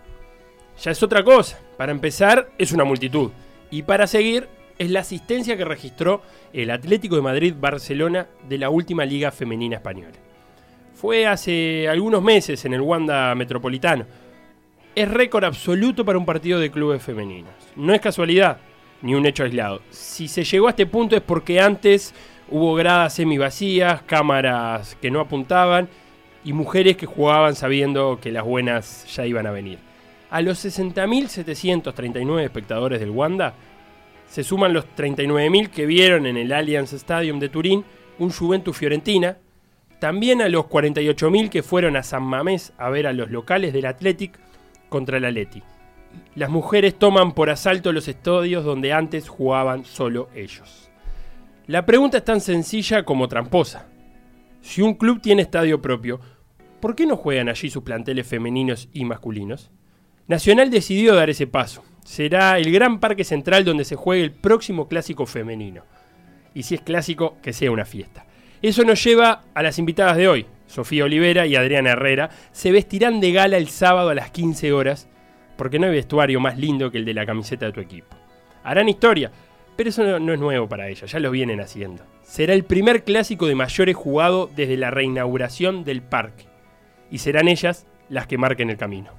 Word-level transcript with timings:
Ya 0.82 0.92
es 0.92 1.04
otra 1.04 1.24
cosa. 1.24 1.60
Para 1.78 1.92
empezar, 1.92 2.50
es 2.58 2.72
una 2.72 2.84
multitud. 2.84 3.30
Y 3.72 3.84
para 3.84 4.08
seguir, 4.08 4.48
es 4.78 4.92
la 4.92 5.00
asistencia 5.02 5.58
que 5.58 5.66
registró 5.66 6.22
el 6.54 6.72
Atlético 6.72 7.16
de 7.16 7.22
Madrid-Barcelona 7.22 8.28
de 8.48 8.58
la 8.58 8.70
última 8.70 9.06
Liga 9.06 9.32
Femenina 9.32 9.76
Española. 9.78 10.16
Fue 10.94 11.28
hace 11.28 11.88
algunos 11.88 12.24
meses 12.24 12.66
en 12.66 12.74
el 12.74 12.82
Wanda 12.82 13.34
Metropolitano. 13.36 14.06
Es 14.96 15.10
récord 15.10 15.44
absoluto 15.44 16.04
para 16.04 16.18
un 16.18 16.26
partido 16.26 16.60
de 16.60 16.72
clubes 16.72 17.04
femeninos. 17.04 17.54
No 17.76 17.94
es 17.94 18.02
casualidad 18.02 18.58
ni 19.02 19.14
un 19.14 19.26
hecho 19.26 19.44
aislado. 19.44 19.82
Si 19.92 20.28
se 20.28 20.44
llegó 20.44 20.68
a 20.68 20.72
este 20.72 20.88
punto 20.88 21.16
es 21.16 21.22
porque 21.22 21.60
antes 21.60 22.14
hubo 22.50 22.76
gradas 22.76 23.14
semivacías, 23.14 24.02
cámaras 24.04 24.96
que 25.02 25.12
no 25.12 25.20
apuntaban 25.20 25.90
y 26.44 26.54
mujeres 26.54 26.98
que 26.98 27.06
jugaban 27.06 27.56
sabiendo 27.56 28.20
que 28.22 28.32
las 28.32 28.44
buenas 28.44 29.06
ya 29.16 29.26
iban 29.26 29.48
a 29.48 29.52
venir. 29.52 29.80
A 30.30 30.42
los 30.42 30.64
60.739 30.66 32.44
espectadores 32.44 33.00
del 33.00 33.12
Wanda 33.12 33.54
se 34.28 34.44
suman 34.44 34.74
los 34.74 34.86
39.000 34.96 35.70
que 35.70 35.86
vieron 35.86 36.26
en 36.26 36.38
el 36.38 36.52
Allianz 36.52 36.94
Stadium 36.94 37.40
de 37.40 37.50
Turín 37.50 37.86
un 38.20 38.32
Juventus 38.32 38.76
Fiorentina, 38.76 39.38
también 40.00 40.42
a 40.42 40.50
los 40.50 40.66
48.000 40.66 41.50
que 41.50 41.64
fueron 41.64 41.96
a 41.96 42.04
San 42.04 42.24
Mamés 42.24 42.74
a 42.78 42.90
ver 42.90 43.08
a 43.08 43.14
los 43.14 43.32
locales 43.32 43.74
del 43.74 43.86
Athletic 43.86 44.38
contra 44.90 45.18
el 45.18 45.26
Atleti 45.26 45.64
las 46.36 46.50
mujeres 46.50 46.96
toman 46.96 47.34
por 47.34 47.50
asalto 47.50 47.92
los 47.92 48.08
estadios 48.08 48.64
donde 48.64 48.94
antes 48.94 49.30
jugaban 49.30 49.86
solo 49.86 50.30
ellos. 50.36 50.87
La 51.68 51.86
pregunta 51.86 52.20
es 52.20 52.24
tan 52.24 52.40
sencilla 52.40 53.04
como 53.04 53.28
tramposa. 53.28 53.88
Si 54.62 54.82
un 54.82 54.94
club 54.94 55.20
tiene 55.22 55.42
estadio 55.42 55.82
propio, 55.82 56.22
¿por 56.80 56.96
qué 56.96 57.06
no 57.06 57.18
juegan 57.18 57.50
allí 57.50 57.70
sus 57.70 57.84
planteles 57.84 58.26
femeninos 58.26 58.88
y 58.94 59.04
masculinos? 59.04 59.70
Nacional 60.28 60.70
decidió 60.72 61.14
dar 61.14 61.30
ese 61.30 61.46
paso. 61.46 61.84
Será 62.06 62.58
el 62.58 62.72
gran 62.72 63.02
parque 63.02 63.26
central 63.26 63.66
donde 63.66 63.84
se 63.84 63.98
juegue 63.98 64.24
el 64.24 64.32
próximo 64.32 64.88
clásico 64.88 65.26
femenino. 65.26 65.84
Y 66.54 66.64
si 66.64 66.76
es 66.76 66.82
clásico, 66.82 67.36
que 67.42 67.52
sea 67.52 67.70
una 67.70 67.84
fiesta. 67.84 68.26
Eso 68.62 68.86
nos 68.86 69.04
lleva 69.04 69.44
a 69.54 69.62
las 69.62 69.78
invitadas 69.78 70.16
de 70.16 70.30
hoy. 70.30 70.46
Sofía 70.68 71.04
Olivera 71.04 71.48
y 71.48 71.58
Adriana 71.58 71.92
Herrera 71.92 72.30
se 72.54 72.72
vestirán 72.72 73.20
de 73.20 73.34
gala 73.34 73.58
el 73.58 73.68
sábado 73.68 74.12
a 74.12 74.16
las 74.16 74.32
15 74.32 74.72
horas 74.72 75.10
porque 75.58 75.80
no 75.80 75.88
hay 75.88 75.92
vestuario 75.92 76.40
más 76.40 76.58
lindo 76.58 76.92
que 76.92 76.98
el 76.98 77.04
de 77.04 77.14
la 77.14 77.26
camiseta 77.26 77.66
de 77.66 77.74
tu 77.74 77.82
equipo. 77.82 78.16
Harán 78.64 78.88
historia, 78.90 79.32
pero 79.78 79.92
eso 79.92 80.20
no, 80.20 80.34
es 80.34 80.40
nuevo 80.40 80.68
para 80.68 80.90
ellos, 80.90 81.10
ya 81.10 81.20
lo 81.20 81.32
vienen 81.32 81.62
haciendo. 81.62 82.04
Será 82.24 82.54
el 82.54 82.66
primer 82.66 83.04
clásico 83.04 83.46
de 83.46 83.56
mayores 83.56 83.96
jugado 83.96 84.50
desde 84.56 84.76
la 84.76 84.92
reinauguración 84.92 85.86
del 85.86 86.02
parque, 86.02 86.46
y 87.12 87.20
serán 87.20 87.48
ellas 87.48 87.86
las 88.10 88.26
que 88.28 88.38
marquen 88.38 88.72
el 88.72 88.78
camino. 88.78 89.12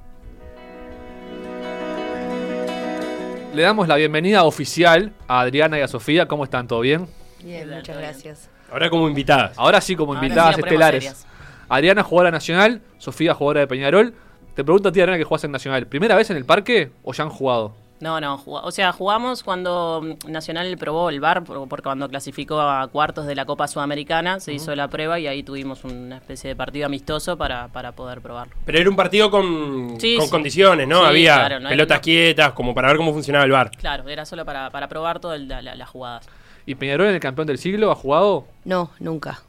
Le 3.54 3.62
damos 3.62 3.88
la 3.88 3.96
bienvenida 3.96 4.44
oficial 4.44 5.12
a 5.26 5.41
Adriana 5.41 5.78
y 5.78 5.82
a 5.82 5.88
Sofía. 5.88 6.28
¿Cómo 6.28 6.44
están? 6.44 6.68
¿Todo 6.68 6.80
bien? 6.80 7.06
Bien, 7.42 7.68
muchas 7.70 7.97
gracias. 7.97 8.50
Ahora 8.70 8.91
como 8.91 9.08
invitadas. 9.08 9.56
Ahora 9.56 9.80
sí 9.80 9.97
como 9.97 10.14
invitadas 10.14 10.58
estelares. 10.58 11.26
Adriana 11.68 12.02
jugadora 12.02 12.30
nacional, 12.30 12.82
Sofía 12.98 13.34
jugadora 13.34 13.60
de 13.60 13.66
Peñarol. 13.66 14.14
Te 14.54 14.64
pregunto 14.64 14.88
a 14.88 14.92
ti, 14.92 15.00
Arena, 15.00 15.18
que 15.18 15.24
jugás 15.24 15.44
en 15.44 15.52
Nacional. 15.52 15.86
¿Primera 15.86 16.16
vez 16.16 16.30
en 16.30 16.36
el 16.36 16.44
parque 16.44 16.91
o 17.02 17.12
ya 17.12 17.24
han 17.24 17.30
jugado? 17.30 17.74
No, 18.00 18.20
no, 18.20 18.42
o 18.47 18.70
sea, 18.70 18.92
jugamos 18.92 19.42
cuando 19.42 20.00
mm, 20.03 20.31
Nacional 20.31 20.76
probó 20.78 21.10
el 21.10 21.20
bar, 21.20 21.42
porque 21.42 21.82
cuando 21.82 22.09
clasificó 22.09 22.60
a 22.60 22.86
cuartos 22.88 23.26
de 23.26 23.34
la 23.34 23.44
Copa 23.44 23.66
Sudamericana 23.66 24.38
se 24.38 24.53
hizo 24.53 24.75
la 24.76 24.88
prueba 24.88 25.19
y 25.19 25.26
ahí 25.26 25.42
tuvimos 25.42 25.82
una 25.84 26.16
especie 26.16 26.48
de 26.48 26.56
partido 26.56 26.86
amistoso 26.86 27.36
para, 27.36 27.69
para 27.69 27.92
poder 27.92 28.20
probarlo. 28.20 28.54
Pero 28.64 28.78
era 28.78 28.88
un 28.88 28.94
partido 28.94 29.31
con, 29.31 29.98
con 29.98 30.28
condiciones, 30.31 30.86
¿no? 30.86 31.04
Había 31.04 31.60
pelotas 31.69 32.00
quietas, 32.00 32.53
como 32.53 32.72
para 32.75 32.88
ver 32.88 32.97
cómo 32.98 33.12
funcionaba 33.12 33.44
el 33.44 33.50
bar. 33.50 33.70
Claro, 33.72 34.09
era 34.09 34.25
solo 34.25 34.44
para, 34.44 34.70
para 34.70 34.88
probar 34.88 35.19
todas 35.19 35.41
las 35.41 35.88
jugadas. 35.88 36.28
¿Y 36.66 36.75
Peñarol 36.76 37.09
en 37.09 37.15
el 37.15 37.20
campeón 37.20 37.47
del 37.47 37.59
siglo 37.59 37.91
ha 37.91 37.94
jugado? 37.97 38.47
No, 38.65 38.91
nunca. 39.00 39.42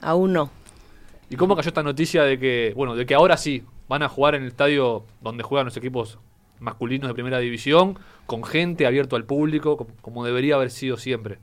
Aún 0.00 0.34
no. 0.34 0.50
¿Y 1.30 1.36
cómo 1.36 1.56
cayó 1.56 1.68
esta 1.68 1.82
noticia 1.82 2.22
de 2.22 2.38
que, 2.38 2.72
bueno, 2.76 2.94
de 2.94 3.06
que 3.06 3.14
ahora 3.14 3.36
sí, 3.36 3.64
van 3.88 4.02
a 4.02 4.08
jugar 4.08 4.34
en 4.34 4.42
el 4.42 4.48
estadio 4.48 5.04
donde 5.20 5.42
juegan 5.42 5.64
los 5.64 5.76
equipos 5.76 6.18
masculinos 6.60 7.08
de 7.08 7.14
primera 7.14 7.38
división, 7.38 7.98
con 8.26 8.44
gente 8.44 8.86
abierto 8.86 9.16
al 9.16 9.24
público, 9.24 9.86
como, 10.00 10.24
debería 10.24 10.56
haber 10.56 10.70
sido 10.70 10.96
siempre. 10.96 11.38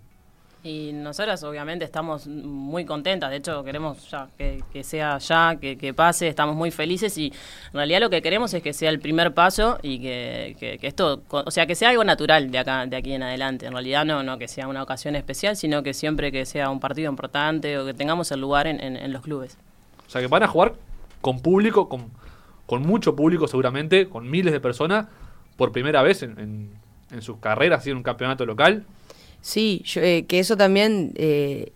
Y 0.64 0.94
nosotras 0.94 1.44
obviamente 1.44 1.86
estamos 1.86 2.26
muy 2.26 2.86
contentas, 2.86 3.30
de 3.30 3.38
hecho 3.38 3.64
queremos 3.64 4.10
ya 4.10 4.30
que, 4.36 4.84
sea 4.84 5.20
ya, 5.20 5.58
que, 5.60 5.94
pase, 5.94 6.28
estamos 6.28 6.56
muy 6.56 6.72
felices 6.72 7.16
y 7.20 7.28
en 7.28 7.74
realidad 7.74 8.00
lo 8.00 8.10
que 8.10 8.24
queremos 8.24 8.52
es 8.56 8.64
que 8.64 8.74
sea 8.74 8.90
el 8.90 9.00
primer 9.00 9.36
paso 9.36 9.78
y 9.84 10.00
que, 10.00 10.78
esto, 10.82 11.22
o 11.30 11.52
sea, 11.52 11.68
que 11.68 11.76
sea 11.76 11.90
algo 11.90 12.04
natural 12.04 12.50
de 12.50 12.58
acá, 12.58 12.88
de 12.88 12.96
aquí 12.98 13.14
en 13.14 13.22
adelante. 13.22 13.68
En 13.68 13.74
realidad 13.74 14.06
no, 14.06 14.24
no 14.24 14.40
que 14.40 14.48
sea 14.48 14.68
una 14.68 14.82
ocasión 14.82 15.16
especial, 15.16 15.56
sino 15.56 15.84
que 15.84 15.94
siempre 15.94 16.32
que 16.32 16.48
sea 16.48 16.72
un 16.72 16.80
partido 16.80 17.12
importante 17.12 17.78
o 17.78 17.86
que 17.86 17.94
tengamos 17.94 18.32
el 18.32 18.42
lugar 18.42 18.66
en, 18.66 18.82
en 18.82 19.14
los 19.14 19.22
clubes. 19.22 19.60
O 20.08 20.10
sea, 20.10 20.20
que 20.20 20.28
van 20.28 20.42
a 20.42 20.48
jugar 20.48 20.74
con 21.22 21.42
público, 21.42 21.90
con 21.90 22.10
con 22.66 22.82
mucho 22.82 23.16
público 23.16 23.48
seguramente, 23.48 24.10
con 24.10 24.30
miles 24.30 24.54
de 24.54 24.60
personas, 24.60 25.08
por 25.56 25.72
primera 25.72 26.02
vez 26.02 26.24
en, 26.24 26.72
en, 27.12 27.22
sus 27.22 27.38
carreras, 27.38 27.86
en 27.88 27.98
un 27.98 28.04
campeonato 28.04 28.46
local. 28.46 28.84
Sí, 29.42 29.84
eh, 29.98 30.26
que 30.28 30.40
eso 30.40 30.58
también 30.58 31.14
eh, 31.16 31.72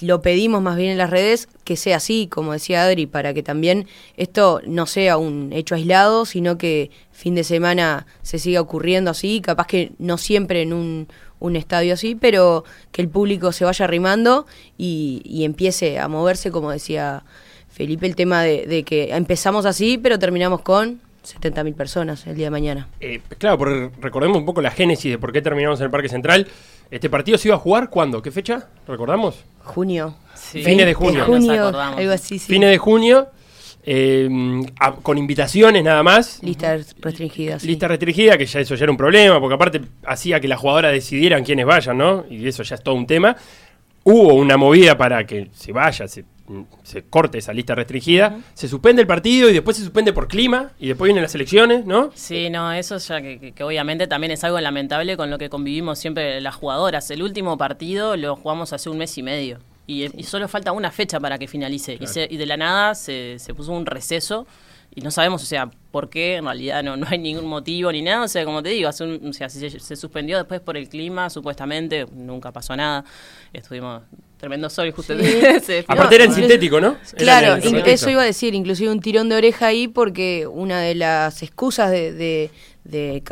lo 0.00 0.20
pedimos 0.20 0.60
más 0.62 0.76
bien 0.76 0.90
en 0.90 0.98
las 0.98 1.10
redes, 1.10 1.48
que 1.62 1.76
sea 1.76 1.98
así, 1.98 2.26
como 2.26 2.52
decía 2.52 2.82
Adri, 2.82 3.06
para 3.06 3.32
que 3.32 3.42
también 3.42 3.86
esto 4.16 4.60
no 4.66 4.86
sea 4.86 5.16
un 5.16 5.52
hecho 5.52 5.76
aislado, 5.76 6.26
sino 6.26 6.58
que 6.58 6.90
fin 7.12 7.36
de 7.36 7.44
semana 7.44 8.06
se 8.22 8.40
siga 8.40 8.60
ocurriendo 8.60 9.12
así, 9.12 9.40
capaz 9.40 9.68
que 9.68 9.92
no 9.98 10.18
siempre 10.18 10.62
en 10.62 10.72
un, 10.72 11.06
un 11.38 11.54
estadio 11.54 11.94
así, 11.94 12.16
pero 12.16 12.64
que 12.90 13.00
el 13.00 13.08
público 13.08 13.52
se 13.52 13.64
vaya 13.64 13.84
arrimando 13.84 14.46
y, 14.76 15.22
y 15.24 15.44
empiece 15.44 16.00
a 16.00 16.08
moverse, 16.08 16.50
como 16.50 16.72
decía 16.72 17.22
Felipe, 17.74 18.06
el 18.06 18.14
tema 18.14 18.42
de, 18.42 18.84
que 18.84 19.12
empezamos 19.12 19.66
así, 19.66 19.98
pero 19.98 20.16
terminamos 20.16 20.60
con 20.60 21.00
70.000 21.24 21.74
personas 21.74 22.24
el 22.24 22.36
día 22.36 22.46
de 22.46 22.50
mañana. 22.52 22.88
Eh, 23.00 23.20
claro, 23.36 23.58
porque 23.58 23.90
recordemos 24.00 24.38
un 24.38 24.44
poco 24.44 24.62
la 24.62 24.70
génesis 24.70 25.10
de 25.10 25.18
por 25.18 25.32
qué 25.32 25.42
terminamos 25.42 25.80
en 25.80 25.86
el 25.86 25.90
Parque 25.90 26.08
Central. 26.08 26.46
¿Este 26.92 27.10
partido 27.10 27.36
se 27.36 27.48
iba 27.48 27.56
a 27.56 27.58
jugar 27.58 27.90
cuándo? 27.90 28.22
¿Qué 28.22 28.30
fecha? 28.30 28.68
¿Recordamos? 28.86 29.44
Junio. 29.64 30.14
Fines 30.36 30.86
de 30.86 30.94
junio. 30.94 31.24
algo 31.24 32.12
así, 32.12 32.38
Fines 32.38 32.70
de 32.70 32.78
junio. 32.78 33.26
Eh, 33.82 34.28
con 35.02 35.18
invitaciones 35.18 35.82
nada 35.82 36.04
más. 36.04 36.40
Lista 36.44 36.78
restringida. 37.00 37.58
Lista 37.60 37.88
restringida, 37.88 38.38
que 38.38 38.46
ya 38.46 38.60
eso 38.60 38.76
ya 38.76 38.84
era 38.84 38.92
un 38.92 38.96
problema, 38.96 39.40
porque 39.40 39.54
aparte 39.56 39.80
hacía 40.06 40.38
que 40.38 40.46
las 40.46 40.60
jugadoras 40.60 40.92
decidieran 40.92 41.42
quiénes 41.42 41.66
vayan, 41.66 41.98
¿no? 41.98 42.24
Y 42.30 42.46
eso 42.46 42.62
ya 42.62 42.76
es 42.76 42.82
todo 42.84 42.94
un 42.94 43.08
tema. 43.08 43.36
Hubo 44.04 44.34
una 44.34 44.56
movida 44.56 44.96
para 44.96 45.26
que 45.26 45.48
se 45.52 45.72
vaya, 45.72 46.06
se 46.06 46.24
se 46.82 47.04
corte 47.04 47.38
esa 47.38 47.52
lista 47.52 47.74
restringida, 47.74 48.38
se 48.52 48.68
suspende 48.68 49.00
el 49.02 49.08
partido 49.08 49.48
y 49.48 49.52
después 49.54 49.76
se 49.76 49.82
suspende 49.82 50.12
por 50.12 50.28
clima 50.28 50.72
y 50.78 50.88
después 50.88 51.08
vienen 51.08 51.22
las 51.22 51.34
elecciones, 51.34 51.86
¿no? 51.86 52.10
Sí, 52.14 52.50
no, 52.50 52.72
eso 52.72 52.98
ya 52.98 53.22
que, 53.22 53.54
obviamente 53.62 54.06
también 54.06 54.30
es 54.30 54.44
algo 54.44 54.60
lamentable 54.60 55.16
con 55.16 55.30
lo 55.30 55.38
que 55.38 55.48
convivimos 55.48 55.98
siempre 55.98 56.40
las 56.40 56.54
jugadoras. 56.54 57.10
El 57.10 57.22
último 57.22 57.56
partido 57.56 58.16
lo 58.16 58.36
jugamos 58.36 58.72
hace 58.72 58.90
un 58.90 58.98
mes 58.98 59.16
y 59.16 59.22
medio 59.22 59.58
y, 59.86 60.08
solo 60.24 60.48
falta 60.48 60.72
una 60.72 60.90
fecha 60.90 61.18
para 61.18 61.38
que 61.38 61.48
finalice. 61.48 61.98
Y, 62.00 62.36
de 62.36 62.46
la 62.46 62.56
nada 62.56 62.94
se, 62.94 63.38
se 63.38 63.54
puso 63.54 63.72
un 63.72 63.86
receso 63.86 64.46
y 64.94 65.00
no 65.00 65.10
sabemos, 65.10 65.42
o 65.42 65.46
sea, 65.46 65.70
por 65.90 66.08
qué, 66.08 66.36
en 66.36 66.44
realidad 66.44 66.82
no, 66.84 66.96
no 66.96 67.06
hay 67.08 67.18
ningún 67.18 67.46
motivo 67.46 67.90
ni 67.90 68.02
nada, 68.02 68.24
o 68.24 68.28
sea, 68.28 68.44
como 68.44 68.62
te 68.62 68.68
digo, 68.68 68.88
hace 68.88 69.04
o 69.04 69.32
sea, 69.32 69.48
se, 69.48 69.80
se, 69.80 69.96
suspendió 69.96 70.38
después 70.38 70.60
por 70.60 70.76
el 70.76 70.88
clima, 70.88 71.30
supuestamente, 71.30 72.06
nunca 72.12 72.52
pasó 72.52 72.76
nada, 72.76 73.04
estuvimos 73.52 74.02
tremendo 74.44 74.68
sol 74.68 74.90
justo 74.92 75.14
Aparte 75.88 76.14
era 76.16 76.24
en 76.24 76.34
sintético, 76.34 76.78
¿no? 76.78 76.98
Claro, 77.16 77.56
eso 77.56 78.10
iba 78.10 78.20
a 78.20 78.26
decir, 78.26 78.54
inclusive 78.54 78.92
un 78.92 79.00
tirón 79.00 79.30
de 79.30 79.36
oreja 79.36 79.68
ahí 79.68 79.88
porque 79.88 80.46
una 80.46 80.80
de 80.80 80.94
las 80.94 81.42
excusas 81.42 81.90
de, 81.90 82.12
de, 82.12 82.50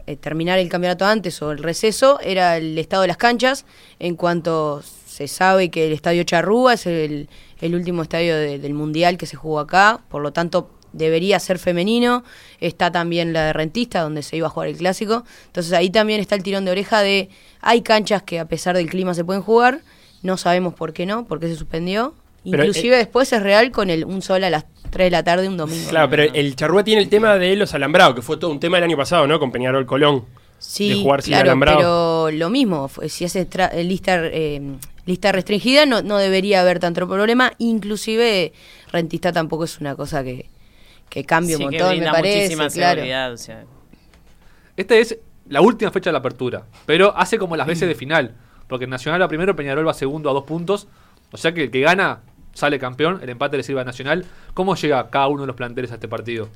eh, 0.06 0.16
terminar 0.16 0.58
el 0.58 0.70
campeonato 0.70 1.04
antes 1.04 1.42
o 1.42 1.52
el 1.52 1.58
receso 1.58 2.18
era 2.20 2.56
el 2.56 2.78
estado 2.78 3.02
de 3.02 3.08
las 3.08 3.18
canchas, 3.18 3.66
en 3.98 4.16
cuanto 4.16 4.82
se 5.06 5.28
sabe 5.28 5.70
que 5.70 5.86
el 5.86 5.92
estadio 5.92 6.24
Charrúa 6.24 6.74
es 6.74 6.86
el 6.86 7.28
el 7.60 7.76
último 7.76 8.02
estadio 8.02 8.34
de- 8.36 8.58
del 8.58 8.74
Mundial 8.74 9.16
que 9.16 9.26
se 9.26 9.36
jugó 9.36 9.60
acá, 9.60 10.00
por 10.08 10.20
lo 10.20 10.32
tanto 10.32 10.68
debería 10.92 11.38
ser 11.38 11.58
femenino. 11.58 12.24
Está 12.60 12.90
también 12.90 13.32
la 13.32 13.46
de 13.46 13.52
Rentista, 13.52 14.00
donde 14.02 14.22
se 14.22 14.36
iba 14.36 14.48
a 14.48 14.50
jugar 14.50 14.68
el 14.68 14.76
clásico. 14.76 15.24
Entonces 15.46 15.72
ahí 15.72 15.88
también 15.88 16.20
está 16.20 16.34
el 16.34 16.42
tirón 16.42 16.64
de 16.64 16.72
oreja 16.72 17.02
de 17.02 17.28
hay 17.60 17.82
canchas 17.82 18.24
que 18.24 18.40
a 18.40 18.46
pesar 18.46 18.76
del 18.76 18.90
clima 18.90 19.14
se 19.14 19.24
pueden 19.24 19.42
jugar, 19.42 19.80
no 20.22 20.36
sabemos 20.36 20.74
por 20.74 20.92
qué 20.92 21.06
no, 21.06 21.24
por 21.26 21.40
qué 21.40 21.48
se 21.48 21.56
suspendió. 21.56 22.14
Pero, 22.44 22.64
Inclusive 22.64 22.96
después 22.96 23.32
es 23.32 23.42
real 23.42 23.70
con 23.70 23.88
el 23.88 24.04
un 24.04 24.20
sol 24.20 24.42
a 24.42 24.50
las 24.50 24.64
3 24.90 25.06
de 25.06 25.10
la 25.10 25.22
tarde 25.22 25.48
un 25.48 25.56
domingo. 25.56 25.88
Claro, 25.88 26.10
pero 26.10 26.24
el 26.24 26.56
Charrúa 26.56 26.82
tiene 26.82 27.00
el 27.00 27.08
tema 27.08 27.36
de 27.36 27.54
los 27.56 27.72
alambrados, 27.74 28.16
que 28.16 28.22
fue 28.22 28.36
todo 28.36 28.50
un 28.50 28.58
tema 28.58 28.78
el 28.78 28.84
año 28.84 28.96
pasado, 28.96 29.26
¿no? 29.26 29.38
Con 29.38 29.52
Peñarol 29.52 29.86
Colón. 29.86 30.24
Sí, 30.58 30.90
de 30.90 31.02
jugar 31.02 31.22
sin 31.22 31.32
claro, 31.32 31.50
alambrado. 31.50 32.26
pero 32.26 32.38
lo 32.38 32.50
mismo, 32.50 32.88
si 33.08 33.24
es 33.24 33.34
eh, 33.34 33.48
lista, 33.84 34.20
eh, 34.26 34.60
lista 35.06 35.32
restringida 35.32 35.86
no, 35.86 36.02
no 36.02 36.18
debería 36.18 36.60
haber 36.60 36.78
tanto 36.78 37.06
problema, 37.08 37.52
inclusive 37.58 38.52
rentista 38.92 39.32
tampoco 39.32 39.64
es 39.64 39.80
una 39.80 39.96
cosa 39.96 40.22
que, 40.22 40.48
que 41.08 41.24
cambie 41.24 41.56
Sí, 41.56 41.64
un 41.64 41.70
que 41.70 41.78
montón, 41.78 41.98
me 41.98 42.10
parece, 42.10 42.36
muchísima 42.38 42.68
claro. 42.70 42.94
seguridad, 43.00 43.32
o 43.32 43.36
sea. 43.36 43.64
Esta 44.76 44.94
es 44.96 45.18
la 45.48 45.60
última 45.60 45.90
fecha 45.90 46.10
de 46.10 46.12
la 46.12 46.20
apertura, 46.20 46.64
pero 46.86 47.16
hace 47.16 47.38
como 47.38 47.56
las 47.56 47.66
veces 47.66 47.88
de 47.88 47.94
final, 47.96 48.34
porque 48.72 48.86
Nacional 48.86 49.20
va 49.22 49.28
primero, 49.28 49.54
Peñarol 49.54 49.86
va 49.86 49.94
segundo 49.94 50.30
a 50.30 50.32
dos 50.32 50.44
puntos, 50.44 50.88
o 51.30 51.36
sea 51.36 51.52
que 51.52 51.64
el 51.64 51.70
que 51.70 51.80
gana 51.80 52.20
sale 52.54 52.78
campeón, 52.78 53.20
el 53.22 53.28
empate 53.28 53.56
le 53.58 53.62
sirve 53.62 53.82
a 53.82 53.84
Nacional. 53.84 54.24
¿Cómo 54.54 54.74
llega 54.76 55.08
cada 55.10 55.28
uno 55.28 55.42
de 55.42 55.46
los 55.46 55.56
planteles 55.56 55.90
a 55.92 55.94
este 55.94 56.08
partido? 56.08 56.48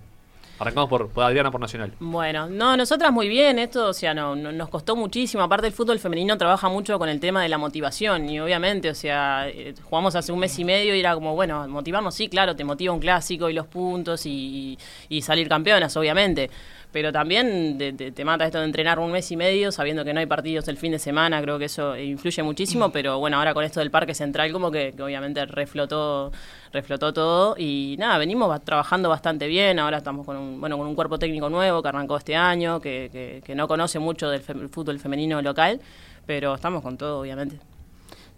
Arrancamos 0.59 0.89
por, 0.89 1.11
Adriana 1.23 1.51
por 1.51 1.61
Nacional. 1.61 1.93
Bueno, 2.01 2.49
no, 2.49 2.75
nosotras 2.79 3.13
muy 3.13 3.29
bien, 3.29 3.59
esto, 3.59 3.89
o 3.89 3.93
sea, 3.93 4.15
no, 4.15 4.35
no- 4.35 4.53
nos 4.53 4.71
costó 4.71 4.97
muchísimo, 4.97 5.43
aparte 5.43 5.67
el 5.67 5.75
fútbol 5.75 5.99
femenino 5.99 6.39
trabaja 6.39 6.71
mucho 6.71 6.99
con 6.99 7.11
el 7.11 7.21
tema 7.21 7.43
de 7.43 7.51
la 7.51 7.59
motivación 7.59 8.29
y 8.31 8.41
obviamente, 8.41 8.89
o 8.89 8.95
sea, 8.95 9.47
eh, 9.51 9.75
jugamos 9.85 10.17
hace 10.17 10.33
un 10.33 10.39
mes 10.39 10.59
y 10.59 10.65
medio 10.65 10.95
y 10.97 11.01
era 11.01 11.13
como, 11.15 11.35
bueno, 11.35 11.69
motivarnos, 11.69 12.15
sí, 12.15 12.29
claro, 12.31 12.57
te 12.57 12.65
motiva 12.65 12.95
un 12.95 13.01
clásico 13.01 13.51
y 13.51 13.53
los 13.53 13.67
puntos 13.67 14.25
y 14.25 14.79
salir 15.21 15.47
campeonas, 15.49 15.95
obviamente, 15.99 16.51
pero 16.97 17.13
también 17.13 17.77
te, 17.77 18.25
mata 18.25 18.47
esto 18.47 18.59
de 18.59 18.65
entrenar 18.65 18.99
un 18.99 19.13
mes 19.13 19.31
y 19.31 19.37
medio 19.37 19.71
sabiendo 19.71 20.03
que 20.03 20.15
no 20.15 20.21
hay 20.21 20.25
partidos 20.25 20.67
el 20.69 20.79
fin 20.79 20.93
de 20.93 20.99
semana, 20.99 21.43
creo 21.43 21.59
que 21.59 21.67
eso 21.67 21.95
influye 21.95 22.43
muchísimo, 22.43 22.89
pero 22.91 23.19
bueno, 23.19 23.37
ahora 23.37 23.53
con 23.53 23.65
esto 23.65 23.81
del 23.81 23.91
Parque 23.91 24.15
Central 24.15 24.51
como 24.51 24.71
que, 24.71 24.95
obviamente 24.99 25.45
reflotó 25.45 26.33
reflotó 26.73 27.13
todo 27.13 27.55
y 27.59 27.97
nada, 27.99 28.17
venimos 28.17 28.49
ba- 28.49 28.61
trabajando 28.61 29.11
bastante 29.11 29.47
bien, 29.47 29.79
ahora 29.79 29.99
estamos 29.99 30.25
con 30.25 30.39
un, 30.39 30.59
bueno, 30.59 30.79
con 30.79 30.87
un 30.87 30.95
cuerpo 30.95 31.19
técnico 31.19 31.51
nuevo 31.51 31.83
que 31.83 31.89
arrancó 31.89 32.17
este 32.17 32.35
año, 32.35 32.81
que, 32.81 33.11
que- 33.13 33.43
que 33.45 33.55
no 33.55 33.69
conoce 33.69 33.99
mucho 33.99 34.31
del 34.31 34.41
fútbol 34.41 34.99
femenino 34.99 35.43
local, 35.43 35.79
pero 36.25 36.55
estamos 36.55 36.83
con 36.83 36.97
todo, 36.97 37.21
obviamente. 37.21 37.59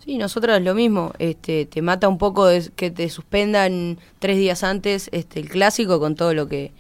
Sí, 0.05 0.19
nosotros 0.19 0.61
lo 0.63 0.75
mismo, 0.75 1.13
este, 1.21 1.65
te 1.67 1.81
mata 1.81 2.09
un 2.09 2.19
poco 2.19 2.49
que 2.75 2.91
te 2.91 3.09
suspendan 3.09 3.99
tres 4.19 4.37
días 4.37 4.65
antes 4.65 5.09
este, 5.13 5.39
el 5.39 5.49
clásico 5.49 6.01
con 6.01 6.17
todo 6.17 6.35
lo 6.35 6.49
que, 6.49 6.73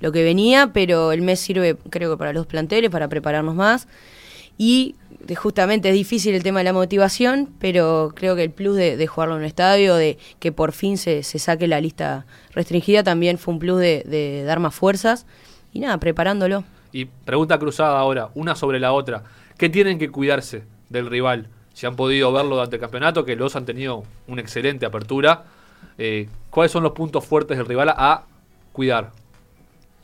lo 0.00 0.12
que 0.12 0.24
venía, 0.24 0.70
pero 0.72 1.12
el 1.12 1.22
mes 1.22 1.40
sirve 1.40 1.76
creo 1.90 2.10
que 2.10 2.16
para 2.16 2.32
los 2.32 2.46
planteles, 2.46 2.90
para 2.90 3.08
prepararnos 3.08 3.54
más. 3.54 3.88
Y 4.58 4.94
justamente 5.36 5.88
es 5.90 5.94
difícil 5.94 6.34
el 6.34 6.42
tema 6.42 6.60
de 6.60 6.64
la 6.64 6.72
motivación, 6.72 7.50
pero 7.58 8.12
creo 8.14 8.36
que 8.36 8.42
el 8.42 8.50
plus 8.50 8.76
de, 8.76 8.96
de 8.96 9.06
jugarlo 9.06 9.34
en 9.34 9.40
un 9.40 9.46
estadio, 9.46 9.96
de 9.96 10.18
que 10.38 10.50
por 10.50 10.72
fin 10.72 10.96
se, 10.96 11.22
se 11.22 11.38
saque 11.38 11.66
la 11.68 11.80
lista 11.80 12.24
restringida, 12.54 13.02
también 13.02 13.36
fue 13.36 13.52
un 13.52 13.60
plus 13.60 13.78
de, 13.80 14.02
de 14.06 14.44
dar 14.44 14.60
más 14.60 14.74
fuerzas. 14.74 15.26
Y 15.72 15.80
nada, 15.80 15.98
preparándolo. 15.98 16.64
Y 16.92 17.04
pregunta 17.04 17.58
cruzada 17.58 17.98
ahora, 17.98 18.30
una 18.34 18.54
sobre 18.54 18.80
la 18.80 18.92
otra. 18.92 19.24
¿Qué 19.58 19.68
tienen 19.68 19.98
que 19.98 20.08
cuidarse 20.10 20.62
del 20.88 21.06
rival? 21.06 21.48
Si 21.74 21.84
han 21.84 21.96
podido 21.96 22.32
verlo 22.32 22.54
durante 22.54 22.76
el 22.76 22.80
campeonato, 22.80 23.26
que 23.26 23.36
los 23.36 23.56
han 23.56 23.66
tenido 23.66 24.04
una 24.26 24.40
excelente 24.40 24.86
apertura. 24.86 25.44
eh, 25.98 26.28
¿Cuáles 26.48 26.72
son 26.72 26.82
los 26.82 26.92
puntos 26.92 27.26
fuertes 27.26 27.58
del 27.58 27.66
rival 27.66 27.90
a 27.90 28.22
cuidar? 28.72 29.12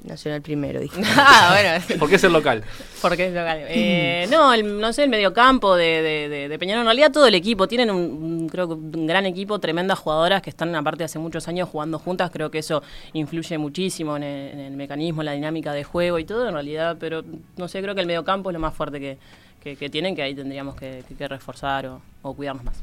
Nacional 0.05 0.43
primero, 0.43 0.81
dije. 0.81 1.01
ah, 1.17 1.51
bueno, 1.53 1.85
¿Por 2.01 2.09
qué 2.09 2.17
es 2.17 2.25
el 2.25 2.33
local? 2.33 2.65
porque 3.01 3.27
es 3.27 3.33
local. 3.35 3.59
Eh, 3.69 4.27
no, 4.31 4.53
el- 4.53 4.81
no 4.81 4.93
sé, 4.93 5.05
el 5.05 5.11
mediocampo 5.11 5.77
de, 5.77 6.03
de, 6.03 6.29
de, 6.29 6.49
de 6.49 6.59
Peñarol, 6.59 6.81
en 6.83 6.87
realidad 6.87 7.13
todo 7.13 7.27
el 7.27 7.35
equipo, 7.35 7.69
tienen 7.69 7.91
un, 7.91 7.99
un- 8.01 8.49
creo 8.49 8.67
que 8.69 8.75
un 8.75 9.07
gran 9.07 9.27
equipo, 9.27 9.59
tremendas 9.61 9.99
jugadoras 9.99 10.43
que 10.43 10.51
están 10.51 10.75
aparte 10.75 11.05
hace 11.05 11.19
muchos 11.19 11.47
años 11.49 11.69
jugando 11.69 11.99
juntas, 11.99 12.31
creo 12.33 12.51
que 12.51 12.59
eso 12.59 12.83
influye 13.13 13.59
muchísimo 13.59 14.17
en 14.17 14.23
el, 14.25 14.53
en 14.53 14.59
el 14.61 14.73
mecanismo, 14.77 15.23
en 15.23 15.27
la 15.27 15.33
dinámica 15.33 15.73
de 15.73 15.85
juego 15.85 16.19
y 16.19 16.25
todo 16.25 16.47
en 16.49 16.55
realidad, 16.55 16.97
pero 16.99 17.23
no 17.57 17.69
sé, 17.69 17.81
creo 17.83 17.95
que 17.95 18.01
el 18.01 18.07
mediocampo 18.07 18.51
es 18.51 18.55
lo 18.55 18.61
más 18.61 18.75
fuerte 18.75 18.99
que, 19.01 19.19
que, 19.63 19.77
que 19.77 19.89
tienen, 19.91 20.17
que 20.17 20.23
ahí 20.23 20.35
tendríamos 20.35 20.75
que, 20.77 21.05
que- 21.09 21.15
que 21.15 21.29
reforzar 21.29 21.87
o, 21.87 22.01
o 22.23 22.35
cuidarnos 22.35 22.65
más. 22.65 22.75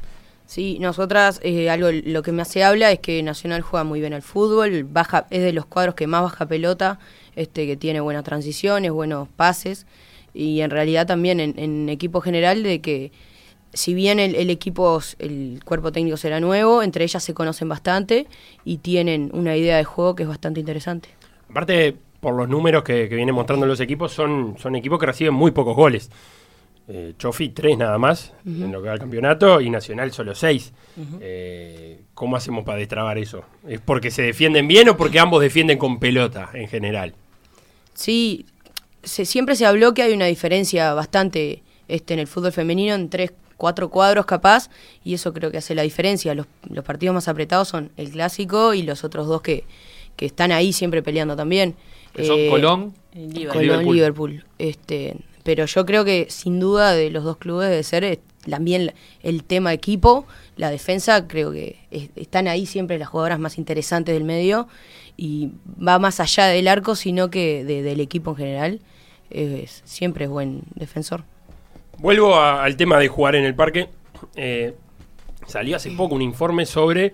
Sí, 0.50 0.78
nosotras, 0.80 1.38
eh, 1.44 1.70
algo 1.70 1.90
lo 1.92 2.22
que 2.24 2.32
me 2.32 2.42
hace 2.42 2.64
habla 2.64 2.90
es 2.90 2.98
que 2.98 3.22
Nacional 3.22 3.62
juega 3.62 3.84
muy 3.84 4.00
bien 4.00 4.14
al 4.14 4.22
fútbol, 4.22 4.82
baja, 4.82 5.28
es 5.30 5.42
de 5.42 5.52
los 5.52 5.64
cuadros 5.64 5.94
que 5.94 6.08
más 6.08 6.22
baja 6.22 6.46
pelota, 6.46 6.98
este, 7.36 7.68
que 7.68 7.76
tiene 7.76 8.00
buenas 8.00 8.24
transiciones, 8.24 8.90
buenos 8.90 9.28
pases, 9.28 9.86
y 10.34 10.62
en 10.62 10.70
realidad 10.70 11.06
también 11.06 11.38
en, 11.38 11.88
equipo 11.88 12.20
general 12.20 12.64
de 12.64 12.80
que 12.80 13.12
si 13.72 13.94
bien 13.94 14.18
el, 14.18 14.50
equipo, 14.50 15.00
el 15.20 15.60
cuerpo 15.64 15.92
técnico 15.92 16.16
será 16.16 16.40
nuevo, 16.40 16.82
entre 16.82 17.04
ellas 17.04 17.22
se 17.22 17.32
conocen 17.32 17.68
bastante 17.68 18.26
y 18.64 18.78
tienen 18.78 19.30
una 19.32 19.56
idea 19.56 19.76
de 19.76 19.84
juego 19.84 20.16
que 20.16 20.24
es 20.24 20.28
bastante 20.28 20.58
interesante. 20.58 21.10
Aparte, 21.48 21.96
por 22.18 22.34
los 22.34 22.48
números 22.48 22.82
que, 22.82 23.08
que 23.08 23.14
vienen 23.14 23.36
mostrando 23.36 23.66
los 23.66 23.78
equipos, 23.78 24.10
son, 24.10 24.56
son 24.58 24.74
equipos 24.74 24.98
que 24.98 25.06
reciben 25.06 25.32
muy 25.32 25.52
pocos 25.52 25.76
goles. 25.76 26.10
Eh, 26.88 27.14
Chofi, 27.18 27.50
tres 27.50 27.78
nada 27.78 27.98
más 27.98 28.32
en 28.44 28.72
lo 28.72 28.82
que 28.82 28.88
va 28.88 28.94
al 28.94 28.98
campeonato 28.98 29.60
y 29.60 29.70
Nacional 29.70 30.10
solo 30.12 30.34
seis. 30.34 30.72
Eh, 31.20 32.00
¿Cómo 32.14 32.36
hacemos 32.36 32.64
para 32.64 32.78
destrabar 32.78 33.16
eso? 33.16 33.44
¿Es 33.68 33.80
porque 33.80 34.10
se 34.10 34.22
defienden 34.22 34.66
bien 34.66 34.88
o 34.88 34.96
porque 34.96 35.18
ambos 35.20 35.40
defienden 35.40 35.78
con 35.78 36.00
pelota 36.00 36.50
en 36.52 36.68
general? 36.68 37.14
Sí, 37.94 38.44
se, 39.02 39.24
siempre 39.24 39.54
se 39.56 39.66
habló 39.66 39.94
que 39.94 40.02
hay 40.02 40.12
una 40.12 40.26
diferencia 40.26 40.92
bastante 40.94 41.62
este, 41.88 42.14
en 42.14 42.20
el 42.20 42.26
fútbol 42.26 42.52
femenino, 42.52 42.94
en 42.94 43.08
tres, 43.08 43.32
cuatro 43.56 43.88
cuadros 43.88 44.26
capaz, 44.26 44.68
y 45.04 45.14
eso 45.14 45.32
creo 45.32 45.50
que 45.50 45.58
hace 45.58 45.74
la 45.74 45.82
diferencia. 45.82 46.34
Los, 46.34 46.46
los 46.68 46.84
partidos 46.84 47.14
más 47.14 47.28
apretados 47.28 47.68
son 47.68 47.92
el 47.96 48.10
clásico 48.10 48.74
y 48.74 48.82
los 48.82 49.04
otros 49.04 49.26
dos 49.28 49.42
que, 49.42 49.64
que 50.16 50.26
están 50.26 50.50
ahí 50.50 50.72
siempre 50.72 51.02
peleando 51.02 51.36
también. 51.36 51.76
Que 52.14 52.24
son 52.24 52.38
Eh, 52.38 52.48
Colón. 52.50 52.94
Y 53.14 53.18
Liverpool. 53.28 53.46
Colón, 53.48 53.62
Liverpool. 53.84 53.96
Liverpool. 53.96 54.44
Este, 54.58 55.16
pero 55.42 55.64
yo 55.66 55.86
creo 55.86 56.04
que 56.04 56.26
sin 56.28 56.60
duda 56.60 56.92
de 56.94 57.10
los 57.10 57.24
dos 57.24 57.36
clubes 57.38 57.68
debe 57.70 57.82
ser 57.82 58.04
eh, 58.04 58.20
también 58.48 58.92
el 59.22 59.44
tema 59.44 59.72
equipo, 59.72 60.26
la 60.56 60.70
defensa, 60.70 61.26
creo 61.28 61.52
que 61.52 61.78
es- 61.90 62.10
están 62.16 62.48
ahí 62.48 62.66
siempre 62.66 62.98
las 62.98 63.08
jugadoras 63.08 63.38
más 63.38 63.58
interesantes 63.58 64.14
del 64.14 64.24
medio 64.24 64.68
y 65.16 65.50
va 65.86 65.98
más 65.98 66.20
allá 66.20 66.46
del 66.46 66.68
arco, 66.68 66.96
sino 66.96 67.30
que 67.30 67.64
de- 67.64 67.82
del 67.82 68.00
equipo 68.00 68.30
en 68.30 68.36
general. 68.36 68.80
Es- 69.30 69.82
siempre 69.84 70.24
es 70.24 70.30
buen 70.30 70.62
defensor. 70.74 71.24
Vuelvo 71.98 72.34
al 72.40 72.76
tema 72.76 72.98
de 72.98 73.08
jugar 73.08 73.34
en 73.36 73.44
el 73.44 73.54
parque. 73.54 73.88
Eh, 74.34 74.74
salió 75.46 75.76
hace 75.76 75.90
poco 75.90 76.14
un 76.14 76.22
informe 76.22 76.64
sobre 76.66 77.12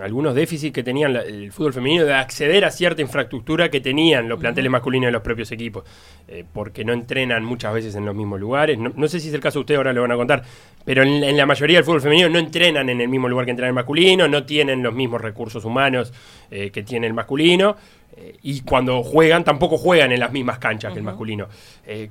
algunos 0.00 0.34
déficits 0.34 0.72
que 0.72 0.82
tenían 0.84 1.12
la- 1.12 1.22
el 1.22 1.50
fútbol 1.50 1.72
femenino 1.72 2.04
de 2.04 2.14
acceder 2.14 2.64
a 2.64 2.70
cierta 2.70 3.02
infraestructura 3.02 3.68
que 3.68 3.80
tenían 3.80 4.28
los 4.28 4.38
planteles 4.38 4.70
masculinos 4.70 5.08
de 5.08 5.12
los 5.12 5.22
propios 5.22 5.50
equipos, 5.50 5.82
eh, 6.28 6.44
porque 6.52 6.84
no 6.84 6.92
entrenan 6.92 7.44
muchas 7.44 7.74
veces 7.74 7.94
en 7.96 8.04
los 8.04 8.14
mismos 8.14 8.38
lugares. 8.38 8.78
No, 8.78 8.92
no 8.94 9.08
sé 9.08 9.18
si 9.18 9.28
es 9.28 9.34
el 9.34 9.40
caso 9.40 9.58
de 9.58 9.60
usted, 9.62 9.74
ahora 9.74 9.92
lo 9.92 10.02
van 10.02 10.12
a 10.12 10.16
contar, 10.16 10.42
pero 10.84 11.02
en, 11.02 11.20
la- 11.20 11.28
en 11.28 11.36
la 11.36 11.46
mayoría 11.46 11.78
del 11.78 11.84
fútbol 11.84 12.00
femenino 12.00 12.28
no 12.28 12.38
entrenan 12.38 12.88
en 12.90 13.00
el 13.00 13.08
mismo 13.08 13.28
lugar 13.28 13.44
que 13.46 13.50
entrenan 13.50 13.70
el 13.70 13.74
masculino, 13.74 14.28
no 14.28 14.44
tienen 14.44 14.82
los 14.84 14.94
mismos 14.94 15.20
recursos 15.20 15.64
humanos 15.64 16.12
eh, 16.50 16.70
que 16.70 16.82
tiene 16.84 17.06
el 17.08 17.14
masculino. 17.14 17.76
eh, 18.16 18.36
y 18.42 18.60
cuando 18.60 19.02
juegan, 19.02 19.42
tampoco 19.42 19.76
juegan 19.76 20.12
en 20.12 20.20
las 20.20 20.30
mismas 20.30 20.60
canchas 20.60 20.92
que 20.92 21.00
el 21.00 21.04
masculino. 21.04 21.48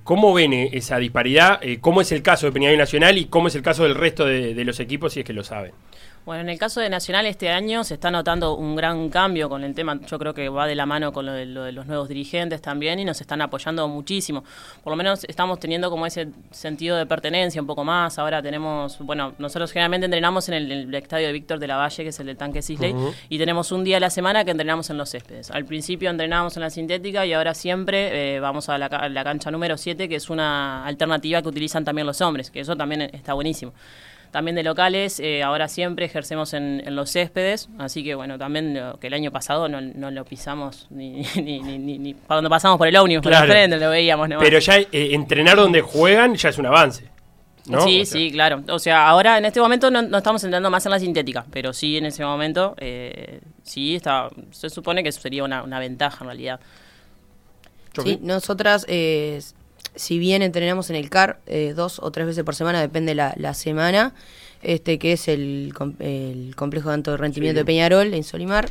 ¿Cómo 0.04 0.34
ven 0.34 0.52
esa 0.52 0.98
disparidad? 0.98 1.62
¿Cómo 1.80 2.02
es 2.02 2.12
el 2.12 2.22
caso 2.22 2.46
de 2.46 2.52
Peñarol 2.52 2.78
Nacional 2.78 3.18
y 3.18 3.26
cómo 3.28 3.48
es 3.48 3.56
el 3.56 3.62
caso 3.62 3.84
del 3.84 3.96
resto 3.96 4.26
de, 4.26 4.54
de 4.54 4.66
los 4.66 4.82
equipos, 4.82 5.14
si 5.14 5.22
es 5.22 5.26
que 5.26 5.32
lo 5.32 5.46
saben? 5.46 5.72
Bueno, 6.26 6.40
en 6.40 6.50
el 6.50 6.58
caso 6.58 6.80
de 6.80 6.90
Nacional 6.90 7.26
este 7.26 7.50
año 7.50 7.84
se 7.84 7.96
está 7.96 8.10
notando 8.10 8.56
un 8.56 8.78
gran 8.78 9.10
cambio 9.10 9.50
con 9.50 9.62
el 9.66 9.76
tema, 9.76 10.00
yo 10.08 10.18
creo 10.18 10.34
que 10.34 10.48
va 10.48 10.66
de 10.66 10.74
la 10.74 10.86
mano 10.86 11.12
con 11.12 11.26
lo 11.26 11.34
de, 11.34 11.46
lo 11.46 11.64
de 11.64 11.74
los 11.74 11.86
nuevos 11.86 12.08
dirigentes 12.08 12.62
también 12.62 12.98
y 12.98 13.04
nos 13.04 13.20
están 13.20 13.42
apoyando 13.42 13.86
muchísimo. 13.90 14.42
Por 14.86 14.92
lo 14.92 14.96
menos 14.96 15.26
estamos 15.26 15.60
teniendo 15.60 15.90
como 15.90 16.06
ese 16.06 16.30
sentido 16.52 16.96
de 16.96 17.06
pertenencia 17.06 17.60
un 17.60 17.68
poco 17.68 17.84
más. 17.84 18.18
Ahora 18.20 18.42
tenemos, 18.42 19.00
bueno, 19.00 19.34
nosotros 19.38 19.74
generalmente 19.74 20.06
entrenamos 20.06 20.48
en 20.48 20.54
el, 20.54 20.72
el 20.72 20.96
estadio 20.96 21.28
de 21.28 21.34
Víctor 21.34 21.60
de 21.60 21.68
la 21.68 21.76
Valle, 21.76 22.04
que 22.04 22.10
es 22.10 22.20
el 22.22 22.28
del 22.28 22.38
tanque 22.38 22.62
Sisley, 22.62 22.96
y 23.28 23.38
tenemos 23.38 23.74
un 23.74 23.84
día 23.84 23.98
a 23.98 24.00
la 24.00 24.10
semana 24.10 24.46
que 24.46 24.52
entrenamos 24.52 24.90
en 24.90 24.98
los 24.98 25.10
céspedes. 25.10 25.52
Al 25.52 25.66
principio 25.66 26.10
entrenábamos 26.10 26.56
en 26.56 26.62
la 26.62 26.70
sintética 26.70 27.26
y 27.26 27.34
ahora 27.34 27.54
siempre 27.54 28.36
eh, 28.36 28.40
vamos 28.40 28.70
a 28.70 28.78
la, 28.78 28.86
a 28.86 29.10
la 29.10 29.24
cancha 29.26 29.52
número 29.52 29.76
7, 29.76 30.08
que 30.08 30.16
es 30.16 30.30
una 30.30 30.86
alternativa 30.86 31.42
que 31.42 31.50
utilizan 31.50 31.84
también 31.84 32.08
los 32.08 32.22
hombres, 32.22 32.50
que 32.50 32.62
eso 32.62 32.78
también 32.78 33.02
está 33.02 33.34
buenísimo. 33.34 33.74
También 34.34 34.56
de 34.56 34.64
locales, 34.64 35.20
eh, 35.20 35.44
ahora 35.44 35.68
siempre 35.68 36.06
ejercemos 36.06 36.54
en, 36.56 36.82
en 36.86 36.96
los 36.96 37.12
céspedes, 37.12 37.70
así 37.78 38.04
que 38.04 38.16
bueno, 38.16 38.40
también 38.40 38.74
lo 38.74 39.00
que 39.00 39.06
el 39.08 39.14
año 39.14 39.30
pasado 39.32 39.70
no, 39.70 39.80
no 39.80 40.10
lo 40.10 40.26
pisamos 40.26 40.88
ni, 40.90 41.22
ni, 41.36 41.60
ni, 41.62 41.78
ni- 41.78 42.00
ni- 42.00 42.14
cuando 42.16 42.50
pasamos 42.50 42.80
por 42.80 42.88
el 42.88 42.96
ómnibus, 42.98 43.22
por 43.22 43.32
Claro. 43.32 43.46
el 43.46 43.52
frente 43.52 43.78
lo 43.78 43.90
veíamos 43.92 44.28
nomás. 44.28 44.44
Pero 44.44 44.58
ya 44.58 44.78
eh, 44.80 44.88
entrenar 44.92 45.56
donde 45.56 45.82
juegan 45.82 46.34
ya 46.34 46.50
es 46.50 46.58
un 46.58 46.66
avance. 46.66 47.08
¿no? 47.68 47.80
Sí, 47.82 48.02
O 48.02 48.06
sea, 48.06 48.20
sí, 48.20 48.32
claro. 48.32 48.64
O 48.70 48.80
sea, 48.80 49.08
ahora 49.08 49.38
en 49.38 49.46
este 49.46 49.62
momento 49.62 49.92
no, 49.92 50.02
no 50.02 50.18
estamos 50.18 50.44
entrando 50.44 50.70
más 50.72 50.84
en 50.86 50.92
la 50.94 51.00
sintética, 51.00 51.46
pero 51.52 51.72
sí 51.72 51.96
en 51.98 52.08
ese 52.08 52.26
momento, 52.26 52.74
eh, 52.80 53.40
sí, 53.62 53.96
está, 53.96 54.30
se 54.52 54.70
supone 54.70 55.04
que 55.04 55.12
sería 55.12 55.44
una, 55.46 55.62
una 55.64 55.78
ventaja 55.80 56.18
en 56.22 56.28
realidad. 56.28 56.60
Sí, 58.04 58.18
nosotras, 58.24 58.86
eh, 58.90 59.40
si 59.96 60.20
bien 60.20 60.42
entrenamos 60.42 60.90
en 60.90 60.96
el 60.96 61.10
CAR 61.10 61.40
eh, 61.46 61.74
dos 61.76 62.00
o 62.00 62.12
tres 62.12 62.28
veces 62.28 62.44
por 62.44 62.56
semana, 62.56 62.82
depende 62.82 63.16
la, 63.16 63.34
la 63.38 63.54
semana, 63.54 64.14
este 64.62 64.98
que 65.00 65.14
es 65.14 65.28
el, 65.28 65.74
com- 65.76 65.96
el 66.00 66.56
complejo 66.56 66.90
de 66.90 66.96
alto 66.96 67.18
rendimiento 67.18 67.60
de 67.60 67.66
Peñarol 67.66 68.14
en 68.14 68.24
Solimar. 68.24 68.70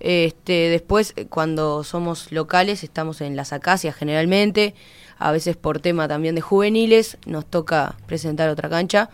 Este, 0.00 0.68
después, 0.70 1.12
eh, 1.16 1.26
cuando 1.26 1.84
somos 1.84 2.32
locales, 2.32 2.82
estamos 2.82 3.20
en 3.20 3.36
las 3.36 3.52
acacias 3.52 3.94
generalmente, 3.94 4.74
a 5.18 5.30
veces 5.30 5.56
por 5.56 5.78
tema 5.80 6.08
también 6.08 6.34
de 6.34 6.40
juveniles, 6.40 7.16
nos 7.26 7.46
toca 7.46 7.96
presentar 8.06 8.48
otra 8.48 8.68
cancha, 8.68 9.10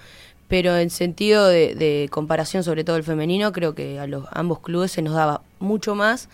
pero 0.48 0.76
en 0.76 0.90
sentido 0.90 1.46
de, 1.46 1.74
de 1.74 2.08
comparación, 2.10 2.64
sobre 2.64 2.82
todo 2.82 2.96
el 2.96 3.04
femenino, 3.04 3.52
creo 3.52 3.74
que 3.74 4.00
a 4.00 4.06
los 4.06 4.24
ambos 4.32 4.60
clubes 4.60 4.90
se 4.90 5.02
nos 5.02 5.14
daba 5.14 5.42
mucho 5.58 5.94
más 5.94 6.28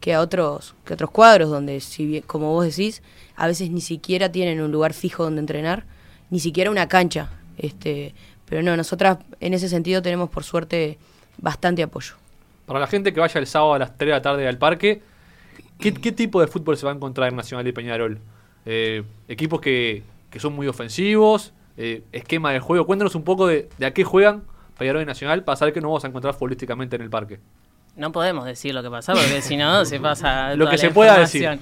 que 0.00 0.14
a 0.14 0.20
otros 0.20 0.74
que 0.84 0.94
otros 0.94 1.10
cuadros 1.10 1.50
donde 1.50 1.80
si 1.80 2.22
como 2.22 2.52
vos 2.52 2.64
decís 2.64 3.02
a 3.36 3.46
veces 3.46 3.70
ni 3.70 3.80
siquiera 3.80 4.30
tienen 4.30 4.60
un 4.60 4.72
lugar 4.72 4.92
fijo 4.92 5.24
donde 5.24 5.40
entrenar 5.40 5.84
ni 6.30 6.40
siquiera 6.40 6.70
una 6.70 6.88
cancha 6.88 7.30
este 7.58 8.14
pero 8.46 8.62
no 8.62 8.76
nosotras 8.76 9.18
en 9.40 9.54
ese 9.54 9.68
sentido 9.68 10.02
tenemos 10.02 10.30
por 10.30 10.44
suerte 10.44 10.98
bastante 11.38 11.82
apoyo 11.82 12.14
Para 12.66 12.80
la 12.80 12.86
gente 12.86 13.12
que 13.12 13.20
vaya 13.20 13.38
el 13.40 13.46
sábado 13.46 13.74
a 13.74 13.78
las 13.78 13.96
3 13.96 14.08
de 14.08 14.12
la 14.12 14.22
tarde 14.22 14.48
al 14.48 14.58
parque, 14.58 15.02
¿qué, 15.78 15.94
qué 15.94 16.12
tipo 16.12 16.40
de 16.40 16.46
fútbol 16.46 16.76
se 16.76 16.86
va 16.86 16.92
a 16.92 16.94
encontrar 16.94 17.28
en 17.28 17.36
Nacional 17.36 17.66
y 17.66 17.72
Peñarol? 17.72 18.18
Eh, 18.64 19.04
equipos 19.28 19.60
que, 19.60 20.02
que 20.30 20.40
son 20.40 20.54
muy 20.54 20.66
ofensivos, 20.66 21.52
eh, 21.76 22.02
esquema 22.12 22.52
de 22.52 22.60
juego. 22.60 22.86
Cuéntanos 22.86 23.14
un 23.14 23.22
poco 23.22 23.46
de, 23.46 23.68
de 23.78 23.86
a 23.86 23.92
qué 23.92 24.04
juegan 24.04 24.42
Peñarol 24.78 25.02
y 25.02 25.06
Nacional 25.06 25.44
para 25.44 25.56
saber 25.56 25.74
que 25.74 25.80
nos 25.80 25.88
vamos 25.88 26.04
a 26.04 26.08
encontrar 26.08 26.34
futbolísticamente 26.34 26.96
en 26.96 27.02
el 27.02 27.10
parque. 27.10 27.38
No 27.96 28.12
podemos 28.12 28.44
decir 28.44 28.74
lo 28.74 28.82
que 28.82 28.90
pasa 28.90 29.12
porque 29.14 29.42
si 29.42 29.56
no 29.56 29.84
se 29.84 29.98
pasa 30.00 30.50
Lo 30.54 30.64
toda 30.64 30.70
que 30.72 30.76
la 30.76 30.80
se 30.80 30.90
pueda 30.90 31.10
información. 31.22 31.60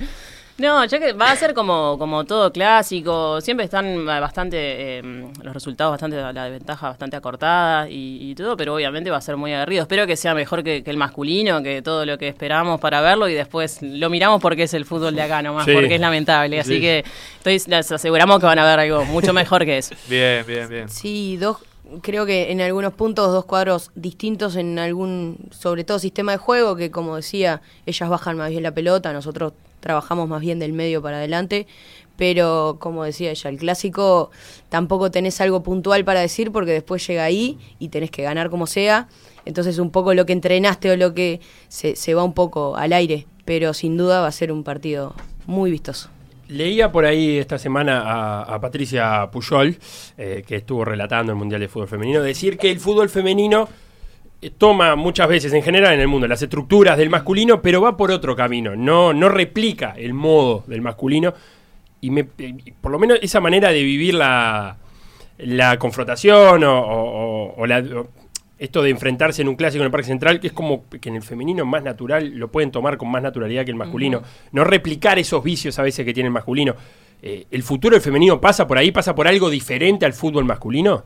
No, 0.57 0.85
ya 0.85 1.01
que 1.01 1.13
va 1.15 1.33
a 1.33 1.37
ser 1.37 1.53
como, 1.53 1.99
como 1.99 2.23
todo 2.25 2.53
clásico, 2.53 3.41
siempre 3.41 3.65
están 3.65 4.07
bastante, 4.07 4.57
eh, 4.99 5.03
los 5.43 5.53
resultados 5.53 5.91
bastante, 5.91 6.17
la 6.33 6.49
ventaja 6.49 6.91
bastante 6.91 7.17
acortada 7.17 7.89
y, 7.91 8.31
y 8.31 8.35
todo, 8.37 8.57
pero 8.57 8.73
obviamente 8.77 9.11
va 9.11 9.17
a 9.17 9.21
ser 9.21 9.37
muy 9.37 9.53
aguerrido. 9.53 9.83
Espero 9.83 10.07
que 10.07 10.15
sea 10.17 10.33
mejor 10.33 10.63
que, 10.63 10.85
que 10.85 10.93
el 10.93 10.97
masculino, 10.97 11.61
que 11.61 11.83
todo 11.83 12.07
lo 12.07 12.19
que 12.19 12.29
esperamos 12.29 12.79
para 12.81 13.01
verlo 13.01 13.29
y 13.29 13.35
después 13.35 13.83
lo 13.83 14.09
miramos 14.11 14.41
porque 14.41 14.63
es 14.63 14.75
el 14.75 14.85
fútbol 14.85 15.17
de 15.17 15.23
acá 15.23 15.43
nomás, 15.43 15.65
Sí. 15.65 15.73
porque 15.75 15.97
es 15.97 16.01
lamentable. 16.01 16.61
Así 16.61 16.77
Sí. 16.77 16.81
que 16.81 17.05
estoy, 17.39 17.61
les 17.69 17.91
aseguramos 17.91 18.39
que 18.39 18.47
van 18.47 18.61
a 18.61 18.65
ver 18.65 18.79
algo 18.79 19.05
mucho 19.07 19.33
mejor 19.33 19.65
que 19.65 19.79
eso. 19.79 19.97
Bien, 20.09 20.45
bien, 20.47 20.69
bien. 20.69 20.89
sí 20.89 21.37
dos 21.37 21.57
creo 22.03 22.27
que 22.27 22.51
en 22.51 22.61
algunos 22.61 22.95
puntos 22.95 23.33
dos 23.33 23.45
cuadros 23.45 23.91
distintos 23.95 24.57
en 24.57 24.79
algún 24.79 25.39
sobre 25.51 25.85
todo 25.85 25.99
sistema 25.99 26.33
de 26.33 26.39
juego 26.39 26.77
que 26.77 26.91
como 26.91 27.17
decía 27.17 27.63
ellas 27.87 28.09
bajan 28.09 28.37
más 28.37 28.51
bien 28.51 28.63
la 28.63 28.73
pelota 28.73 29.13
nosotros 29.13 29.53
trabajamos 29.81 30.29
más 30.29 30.41
bien 30.41 30.59
del 30.59 30.73
medio 30.73 31.03
para 31.03 31.19
adelante 31.19 31.67
pero 32.17 32.77
como 32.81 33.05
decía 33.05 33.31
ella 33.31 33.51
el 33.51 33.59
clásico 33.59 34.31
tampoco 34.69 35.11
tenés 35.11 35.41
algo 35.41 35.63
puntual 35.63 36.05
para 36.05 36.21
decir 36.21 36.53
porque 36.53 36.73
después 36.73 37.07
llega 37.07 37.25
ahí 37.25 37.59
y 37.79 37.89
tenés 37.89 38.11
que 38.11 38.23
ganar 38.23 38.51
como 38.51 38.67
sea. 38.67 39.09
Entonces 39.45 39.79
un 39.79 39.91
poco 39.91 40.15
lo 40.15 40.25
que 40.25 40.33
entrenaste 40.33 40.91
o 40.91 40.97
lo 40.97 41.13
que 41.13 41.41
se, 41.69 41.97
se 41.97 42.15
va 42.15 42.25
un 42.25 42.33
poco 42.33 42.77
al 42.77 42.93
aire 42.93 43.27
pero 43.45 43.75
sin 43.75 43.97
duda 43.97 44.21
va 44.21 44.29
a 44.29 44.33
ser 44.33 44.53
un 44.53 44.65
partido 44.65 45.15
muy 45.47 45.71
vistoso 45.71 46.09
Leía 46.49 46.93
por 46.93 47.07
ahí 47.07 47.39
esta 47.39 47.59
semana 47.59 48.43
a, 48.43 48.61
Patricia 48.61 49.29
Puyol, 49.31 49.77
eh, 50.19 50.45
que 50.47 50.57
estuvo 50.57 50.85
relatando 50.85 51.33
el 51.33 51.39
Mundial 51.39 51.61
de 51.61 51.69
Fútbol 51.69 51.89
Femenino, 51.89 52.23
decir 52.23 52.59
que 52.59 52.71
el 52.71 52.81
fútbol 52.81 53.09
femenino 53.09 53.67
eh, 54.43 54.51
toma 54.57 54.95
muchas 54.95 55.27
veces 55.29 55.53
en 55.55 55.63
general 55.63 55.95
en 55.95 56.01
el 56.01 56.09
mundo 56.09 56.29
las 56.29 56.43
estructuras 56.43 56.99
del 56.99 57.09
masculino, 57.09 57.63
pero 57.63 57.81
va 57.81 57.97
por 57.97 58.11
otro 58.11 58.37
camino, 58.37 58.77
no, 58.77 59.15
no 59.15 59.29
replica 59.31 59.95
el 59.97 60.13
modo 60.13 60.65
del 60.67 60.83
masculino. 60.83 61.33
Y 62.03 62.11
me, 62.11 62.29
eh, 62.39 62.55
por 62.81 62.93
lo 62.93 62.99
menos 62.99 63.19
esa 63.23 63.41
manera 63.41 63.71
de 63.71 63.83
vivir 63.83 64.13
la, 64.13 64.77
la 65.39 65.79
confrontación 65.79 66.63
o, 66.65 67.55
o- 67.57 67.67
la- 67.67 67.83
esto 68.65 68.83
de 68.83 68.91
enfrentarse 68.91 69.43
en 69.43 69.49
un 69.49 69.57
clásico 69.57 69.83
en 69.83 69.87
el 69.87 69.91
Parque 69.91 70.07
Central, 70.07 70.41
que 70.41 70.49
es 70.49 70.53
como 70.53 70.85
que 70.89 71.09
en 71.09 71.17
el 71.17 71.23
femenino 71.23 71.65
más 71.65 71.83
natural 71.83 72.31
lo 72.31 72.49
pueden 72.49 72.71
tomar 72.71 72.97
con 72.99 73.11
más 73.11 73.23
naturalidad 73.23 73.65
que 73.65 73.71
el 73.71 73.77
masculino. 73.77 74.23
No 74.53 74.65
replicar 74.65 75.19
esos 75.19 75.43
vicios 75.43 75.79
a 75.79 75.83
veces 75.83 76.05
que 76.05 76.13
tiene 76.13 76.29
el 76.29 76.33
masculino. 76.33 76.75
Eh, 77.23 77.47
¿El 77.51 77.63
futuro 77.63 77.95
del 77.95 78.03
femenino 78.03 78.41
pasa 78.41 78.67
por 78.67 78.77
ahí? 78.77 78.91
¿Pasa 78.91 79.15
por 79.15 79.27
algo 79.27 79.49
diferente 79.49 80.05
al 80.05 80.13
fútbol 80.13 80.45
masculino? 80.45 81.05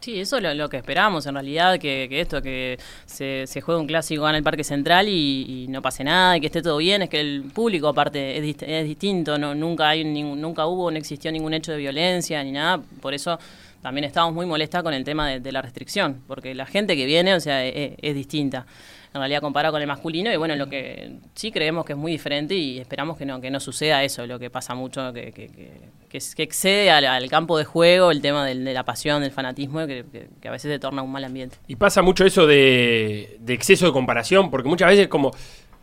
Sí, 0.00 0.18
eso 0.18 0.38
es 0.38 0.42
lo, 0.42 0.54
lo 0.54 0.68
que 0.70 0.78
esperamos 0.78 1.26
en 1.26 1.34
realidad, 1.34 1.78
que, 1.78 2.06
que 2.08 2.22
esto, 2.22 2.40
que 2.40 2.78
se, 3.04 3.46
se 3.46 3.60
juegue 3.60 3.80
un 3.80 3.86
clásico 3.86 4.26
en 4.30 4.36
el 4.36 4.42
Parque 4.42 4.64
Central 4.64 5.08
y, 5.08 5.64
y 5.64 5.68
no 5.68 5.82
pase 5.82 6.02
nada, 6.04 6.38
y 6.38 6.40
que 6.40 6.46
esté 6.46 6.62
todo 6.62 6.78
bien, 6.78 7.02
es 7.02 7.10
que 7.10 7.20
el 7.20 7.42
público 7.52 7.86
aparte 7.86 8.38
es, 8.38 8.42
dist- 8.42 8.66
es 8.66 8.86
distinto, 8.86 9.36
no, 9.36 9.54
nunca 9.54 9.90
hay 9.90 10.02
ningún, 10.04 10.40
nunca 10.40 10.64
hubo, 10.64 10.90
no 10.90 10.96
existió 10.96 11.30
ningún 11.30 11.52
hecho 11.52 11.72
de 11.72 11.78
violencia 11.78 12.42
ni 12.42 12.50
nada, 12.50 12.80
por 13.02 13.12
eso 13.12 13.38
también 13.82 14.04
estamos 14.04 14.32
muy 14.34 14.46
molestas 14.46 14.82
con 14.82 14.92
el 14.94 15.04
tema 15.04 15.28
de, 15.28 15.40
de 15.40 15.52
la 15.52 15.62
restricción, 15.62 16.22
porque 16.26 16.54
la 16.54 16.66
gente 16.66 16.96
que 16.96 17.06
viene, 17.06 17.34
o 17.34 17.40
sea, 17.40 17.64
es, 17.64 17.92
es 18.00 18.14
distinta. 18.14 18.66
En 19.12 19.18
realidad 19.20 19.40
comparado 19.40 19.72
con 19.72 19.82
el 19.82 19.88
masculino, 19.88 20.32
y 20.32 20.36
bueno, 20.36 20.54
lo 20.54 20.68
que 20.68 21.14
sí 21.34 21.50
creemos 21.50 21.84
que 21.84 21.94
es 21.94 21.98
muy 21.98 22.12
diferente 22.12 22.54
y 22.54 22.78
esperamos 22.78 23.16
que 23.18 23.26
no, 23.26 23.40
que 23.40 23.50
no 23.50 23.58
suceda 23.58 24.04
eso, 24.04 24.24
lo 24.24 24.38
que 24.38 24.50
pasa 24.50 24.74
mucho, 24.76 25.12
que, 25.12 25.32
que, 25.32 26.18
excede 26.42 26.90
al, 26.92 27.04
al 27.06 27.28
campo 27.28 27.58
de 27.58 27.64
juego 27.64 28.12
el 28.12 28.20
tema 28.20 28.46
del- 28.46 28.64
de 28.64 28.72
la 28.72 28.84
pasión, 28.84 29.20
del 29.22 29.32
fanatismo, 29.32 29.84
que, 29.88 30.04
que- 30.12 30.28
que 30.40 30.48
a 30.48 30.52
veces 30.52 30.70
se 30.70 30.78
torna 30.78 31.02
un 31.02 31.10
mal 31.10 31.24
ambiente. 31.24 31.56
Y 31.66 31.74
pasa 31.74 32.02
mucho 32.02 32.24
eso 32.24 32.46
de, 32.46 33.36
de 33.40 33.52
exceso 33.54 33.86
de 33.86 33.92
comparación, 33.92 34.48
porque 34.48 34.68
muchas 34.68 34.88
veces 34.90 35.08
como 35.08 35.32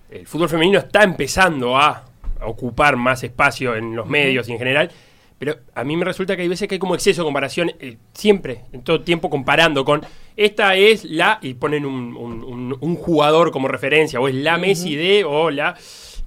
el 0.09 0.25
fútbol 0.25 0.47
femenino 0.47 0.79
está 0.79 1.03
empezando 1.03 1.77
a 1.77 2.05
ocupar 2.45 2.95
más 2.95 3.23
espacio 3.23 3.75
en 3.75 3.93
los 3.95 4.07
medios 4.07 4.47
y 4.47 4.53
en 4.53 4.57
general, 4.59 4.91
pero 5.39 5.55
a 5.75 5.83
mí 5.83 5.95
me 5.95 6.05
resulta 6.05 6.35
que 6.35 6.41
hay 6.41 6.47
veces 6.47 6.67
que 6.67 6.75
hay 6.75 6.79
como 6.79 6.95
exceso 6.95 7.21
de 7.21 7.25
comparación, 7.25 7.71
eh, 7.79 7.97
siempre, 8.13 8.61
en 8.73 8.81
todo 8.83 9.01
tiempo 9.01 9.29
comparando 9.29 9.85
con, 9.85 10.01
esta 10.35 10.75
es 10.75 11.03
la, 11.05 11.39
y 11.41 11.53
ponen 11.55 11.85
un, 11.85 12.15
un- 12.15 12.43
un- 12.43 12.77
un 12.79 12.95
jugador 12.95 13.51
como 13.51 13.67
referencia, 13.67 14.19
o 14.19 14.27
es 14.27 14.35
la 14.35 14.57
Messi 14.57 14.95
de, 14.95 15.23
o 15.23 15.49
la... 15.51 15.75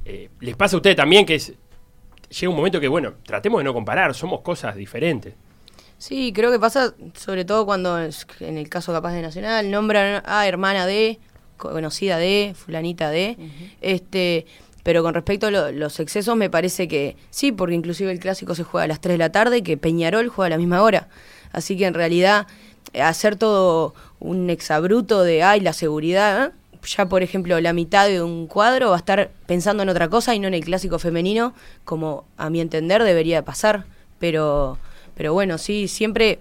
eh, 0.05 0.31
les 0.41 0.57
pasa 0.57 0.77
a 0.77 0.79
ustedes 0.79 0.97
también 0.97 1.27
que 1.27 1.35
es... 1.37 1.53
Llega 2.31 2.51
un 2.51 2.57
momento 2.57 2.79
que, 2.81 2.87
bueno, 2.87 3.15
tratemos 3.25 3.59
de 3.59 3.65
no 3.65 3.75
comparar, 3.75 4.15
somos 4.15 4.41
cosas 4.43 4.77
diferentes. 4.77 5.35
Sí, 5.99 6.33
creo 6.33 6.53
que 6.53 6.61
pasa 6.61 6.95
sobre 7.15 7.45
todo 7.45 7.67
cuando, 7.67 7.99
en 7.99 8.57
el 8.57 8.69
caso 8.69 8.93
capaz 8.93 9.13
de 9.13 9.21
Nacional, 9.23 9.69
nombran 9.71 10.23
a 10.25 10.47
hermana 10.47 10.87
de, 10.87 11.19
conocida 11.57 12.19
de, 12.19 12.55
fulanita 12.57 13.11
de, 13.11 13.37
este, 13.81 14.47
pero 14.83 15.03
con 15.03 15.15
respecto 15.15 15.47
a 15.49 15.51
lo- 15.51 15.73
los 15.73 16.01
excesos 16.01 16.37
me 16.37 16.51
parece 16.51 16.89
que 16.89 17.17
sí, 17.31 17.53
porque 17.53 17.75
inclusive 17.75 18.11
el 18.13 18.19
clásico 18.21 18.55
se 18.55 18.65
juega 18.65 18.85
a 18.85 18.89
las 18.89 19.01
3 19.01 19.15
de 19.15 19.19
la 19.19 19.33
tarde 19.33 19.59
y 19.59 19.63
que 19.63 19.77
Peñarol 19.77 20.29
juega 20.29 20.47
a 20.47 20.51
la 20.51 20.59
misma 20.59 20.83
hora. 20.83 21.09
Así 21.53 21.77
que 21.77 21.87
en 21.87 21.95
realidad 21.95 22.47
eh, 22.93 23.03
hacer 23.03 23.37
todo 23.37 23.95
un 24.19 24.51
exabruto 24.51 25.23
de, 25.23 25.43
ay, 25.43 25.61
la 25.61 25.73
seguridad, 25.73 26.53
ya 26.87 27.07
por 27.07 27.23
ejemplo 27.23 27.61
la 27.61 27.73
mitad 27.73 28.09
de 28.09 28.23
un 28.23 28.47
cuadro 28.47 28.91
va 28.91 28.97
a 28.97 28.99
estar 28.99 29.31
pensando 29.47 29.83
en 29.83 29.89
otra 29.91 30.09
cosa 30.09 30.35
y 30.35 30.39
no 30.39 30.49
en 30.49 30.55
el 30.55 30.65
clásico 30.65 30.99
femenino, 30.99 31.55
como 31.85 32.25
a 32.37 32.49
mi 32.51 32.61
entender 32.61 33.03
debería 33.03 33.37
de 33.37 33.43
pasar, 33.43 33.85
pero 34.19 34.79
pero 35.15 35.35
bueno, 35.35 35.59
sí, 35.59 35.87
siempre 35.89 36.39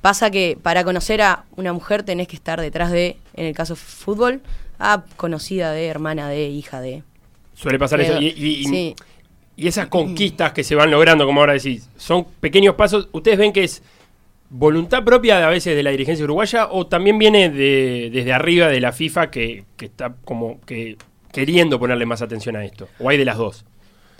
pasa 0.00 0.30
que 0.30 0.56
para 0.62 0.84
conocer 0.84 1.20
a 1.20 1.44
una 1.56 1.72
mujer 1.74 2.02
tenés 2.02 2.28
que 2.28 2.36
estar 2.36 2.58
detrás 2.60 2.90
de, 2.90 3.18
en 3.34 3.44
el 3.46 3.54
caso 3.54 3.76
fútbol, 3.76 4.40
a 4.78 5.04
conocida 5.16 5.72
de, 5.72 5.86
hermana 5.88 6.28
de, 6.28 6.48
hija 6.48 6.80
de. 6.80 7.02
Suele 7.62 7.78
pasar 7.78 8.00
Pero, 8.00 8.14
eso. 8.14 8.22
Y, 8.22 8.26
y- 8.28 8.60
y- 8.60 8.64
sí. 8.64 8.94
y 9.56 9.66
esas 9.68 9.86
conquistas 9.86 10.52
que 10.52 10.64
se 10.64 10.74
van 10.74 10.90
logrando, 10.90 11.24
como 11.26 11.40
ahora 11.40 11.52
decís, 11.54 11.88
son 11.96 12.26
pequeños 12.40 12.74
pasos. 12.74 13.08
¿Ustedes 13.12 13.38
ven 13.38 13.52
que 13.52 13.64
es 13.64 13.82
voluntad 14.50 15.02
propia 15.04 15.38
de, 15.38 15.44
a 15.44 15.48
veces 15.48 15.74
de 15.76 15.82
la 15.82 15.90
dirigencia 15.90 16.24
uruguaya 16.24 16.68
o 16.70 16.86
también 16.86 17.18
viene 17.18 17.48
de, 17.50 18.10
desde 18.12 18.32
arriba 18.32 18.68
de 18.68 18.80
la 18.80 18.92
FIFA 18.92 19.30
que, 19.30 19.64
que 19.76 19.86
está 19.86 20.14
como 20.24 20.60
que 20.62 20.96
queriendo 21.32 21.78
ponerle 21.78 22.04
más 22.04 22.20
atención 22.20 22.56
a 22.56 22.64
esto? 22.64 22.88
¿O 22.98 23.08
hay 23.08 23.16
de 23.16 23.24
las 23.24 23.38
dos? 23.38 23.64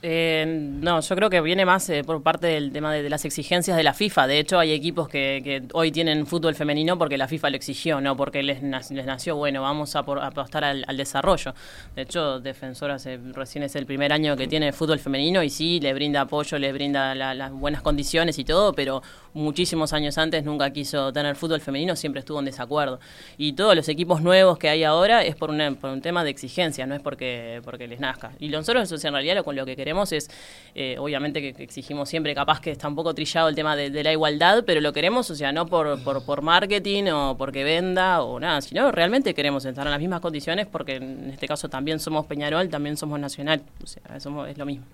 Eh, 0.05 0.45
no, 0.49 1.01
yo 1.01 1.15
creo 1.15 1.31
que 1.31 1.41
viene 1.41 1.65
más 1.65 1.89
eh, 1.89 2.03
por 2.03 2.25
parte 2.25 2.49
del 2.49 2.73
tema 2.73 2.93
de, 2.93 3.09
las 3.09 3.25
exigencias 3.25 3.77
de 3.77 3.85
la 3.85 3.95
FIFA. 3.95 4.27
De 4.27 4.41
hecho, 4.41 4.59
hay 4.59 4.73
equipos 4.73 5.09
que, 5.09 5.63
hoy 5.75 5.93
tienen 5.93 6.27
fútbol 6.27 6.57
femenino 6.57 6.99
porque 6.99 7.17
la 7.17 7.29
FIFA 7.29 7.51
lo 7.51 7.57
exigió, 7.57 8.01
no 8.01 8.17
porque 8.17 8.43
les, 8.43 8.61
les 8.63 9.07
nació, 9.07 9.37
bueno, 9.37 9.63
vamos 9.63 9.95
a, 9.95 10.03
por- 10.05 10.19
apostar 10.19 10.65
al, 10.65 10.85
desarrollo. 10.97 11.55
De 11.95 12.03
hecho, 12.03 12.41
Defensor 12.41 12.91
hace, 12.91 13.17
recién 13.33 13.63
es 13.63 13.77
el 13.77 13.87
primer 13.87 14.13
año 14.13 14.37
que 14.37 14.49
tiene 14.49 14.73
fútbol 14.73 14.99
femenino 14.99 15.41
y 15.41 15.51
sí, 15.51 15.79
le 15.79 15.95
brinda 15.95 16.23
apoyo, 16.23 16.59
le 16.59 16.73
brinda 16.73 17.15
la- 17.15 17.33
las 17.33 17.53
buenas 17.53 17.81
condiciones 17.83 18.41
y 18.41 18.45
todo, 18.45 18.73
pero 18.73 19.03
muchísimos 19.35 19.93
años 19.93 20.19
antes 20.19 20.43
nunca 20.43 20.71
quiso 20.73 21.13
tener 21.13 21.37
fútbol 21.37 21.61
femenino, 21.61 21.95
siempre 21.95 22.19
estuvo 22.19 22.41
en 22.41 22.45
desacuerdo. 22.47 22.99
Y 23.39 23.53
todos 23.53 23.77
los 23.77 23.89
equipos 23.89 24.21
nuevos 24.21 24.59
que 24.59 24.69
hay 24.69 24.83
ahora 24.83 25.23
es 25.23 25.37
por, 25.37 25.51
una- 25.51 25.71
por 25.77 25.91
un 25.91 26.03
tema 26.03 26.25
de 26.25 26.31
exigencia, 26.31 26.87
no 26.87 26.97
es 26.97 27.01
porque, 27.01 27.61
porque 27.65 27.87
les 27.87 28.01
nazca. 28.01 28.33
Y 28.41 28.49
nosotros 28.49 28.83
eso 28.83 28.97
es 28.97 29.05
en 29.05 29.13
realidad 29.13 29.45
con 29.45 29.55
lo 29.55 29.65
que 29.65 29.77
queremos 29.77 29.92
es, 30.13 30.31
eh, 30.75 30.97
obviamente 30.99 31.41
que, 31.41 31.63
exigimos 31.63 32.09
siempre, 32.09 32.35
capaz 32.35 32.61
que 32.61 32.71
está 32.71 32.89
un 32.89 32.95
poco 32.95 33.15
trillado 33.15 33.49
el 33.49 33.55
tema 33.55 33.77
de, 33.77 34.03
la 34.03 34.13
igualdad, 34.13 34.65
pero 34.67 34.81
lo 34.81 34.93
queremos, 34.93 35.31
o 35.31 35.35
sea, 35.35 35.53
no 35.53 35.67
por, 35.67 36.03
por, 36.03 36.25
por 36.25 36.43
marketing 36.43 37.05
o 37.13 37.37
porque 37.37 37.65
venda 37.65 38.23
o 38.23 38.41
nada, 38.41 38.61
sino 38.61 38.91
realmente 38.91 39.35
queremos 39.35 39.65
estar 39.65 39.87
en 39.87 39.91
las 39.91 40.01
mismas 40.01 40.21
condiciones 40.21 40.67
porque 40.67 40.97
en 40.97 41.31
este 41.31 41.47
caso 41.47 41.69
también 41.69 42.01
somos 42.01 42.27
Peñarol, 42.27 42.69
también 42.69 42.97
somos 42.97 43.21
Nacional, 43.21 43.63
o 43.83 43.87
sea, 43.87 44.19
somos, 44.19 44.49
es 44.49 44.59
lo 44.59 44.67
mismo. 44.67 44.85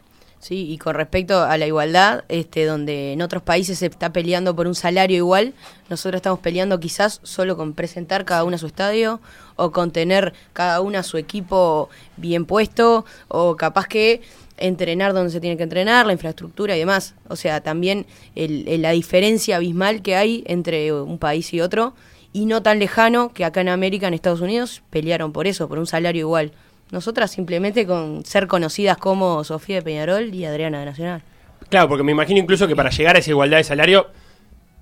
Sí, 0.41 0.71
y 0.71 0.79
con 0.79 0.95
respecto 0.95 1.43
a 1.43 1.57
la 1.59 1.67
igualdad, 1.67 2.25
este, 2.29 2.65
donde 2.65 3.13
en 3.13 3.23
otros 3.23 3.43
países 3.43 3.81
se 3.81 3.87
está 3.87 4.13
peleando 4.13 4.55
por 4.55 4.69
un 4.69 4.77
salario 4.77 5.17
igual, 5.17 5.53
nosotros 5.91 6.19
estamos 6.19 6.39
peleando 6.39 6.79
quizás 6.79 7.21
solo 7.25 7.57
con 7.57 7.75
presentar 7.75 8.25
cada 8.25 8.45
uno 8.45 8.55
a 8.55 8.59
su 8.59 8.69
estadio 8.69 9.21
o 9.57 9.73
con 9.73 9.91
tener 9.91 10.35
cada 10.53 10.81
uno 10.81 10.99
a 10.99 11.03
su 11.03 11.17
equipo 11.17 11.89
bien 12.17 12.45
puesto 12.45 13.05
o 13.27 13.57
capaz 13.57 13.89
que 13.89 14.23
entrenar 14.59 15.13
donde 15.15 15.31
se 15.31 15.41
tiene 15.41 15.57
que 15.57 15.63
entrenar, 15.63 16.07
la 16.07 16.13
infraestructura 16.13 16.77
y 16.77 16.81
demás. 16.81 17.15
O 17.29 17.37
sea, 17.37 17.61
también 17.61 18.07
el- 18.35 18.67
el- 18.69 18.83
la 18.83 18.91
diferencia 18.93 19.57
abismal 19.57 20.03
que 20.03 20.17
hay 20.17 20.45
entre 20.47 20.93
un 20.93 21.19
país 21.19 21.53
y 21.55 21.61
otro 21.61 21.95
y 22.33 22.47
no 22.47 22.63
tan 22.63 22.79
lejano 22.79 23.33
que 23.33 23.45
acá 23.45 23.61
en 23.63 23.69
América, 23.71 24.07
en 24.09 24.15
Estados 24.15 24.41
Unidos, 24.41 24.83
pelearon 24.91 25.33
por 25.33 25.47
eso, 25.47 25.69
por 25.69 25.79
un 25.79 25.87
salario 25.87 26.21
igual. 26.21 26.53
Nosotras 26.91 27.31
simplemente 27.31 27.87
con 27.87 28.25
ser 28.25 28.47
conocidas 28.47 28.97
como 28.97 29.45
Sofía 29.45 29.77
de 29.77 29.83
Peñarol 29.83 30.35
y 30.35 30.45
Adriana 30.45 30.81
de 30.81 30.87
Nacional. 30.87 31.23
Claro, 31.69 31.89
porque 31.89 32.03
me 32.03 32.13
imagino 32.13 32.39
incluso 32.41 32.67
que 32.67 32.75
para 32.77 32.91
llegar 32.91 33.17
a 33.17 33.19
esa 33.19 33.31
igualdad 33.31 33.59
de 33.59 33.65
salario 33.65 34.07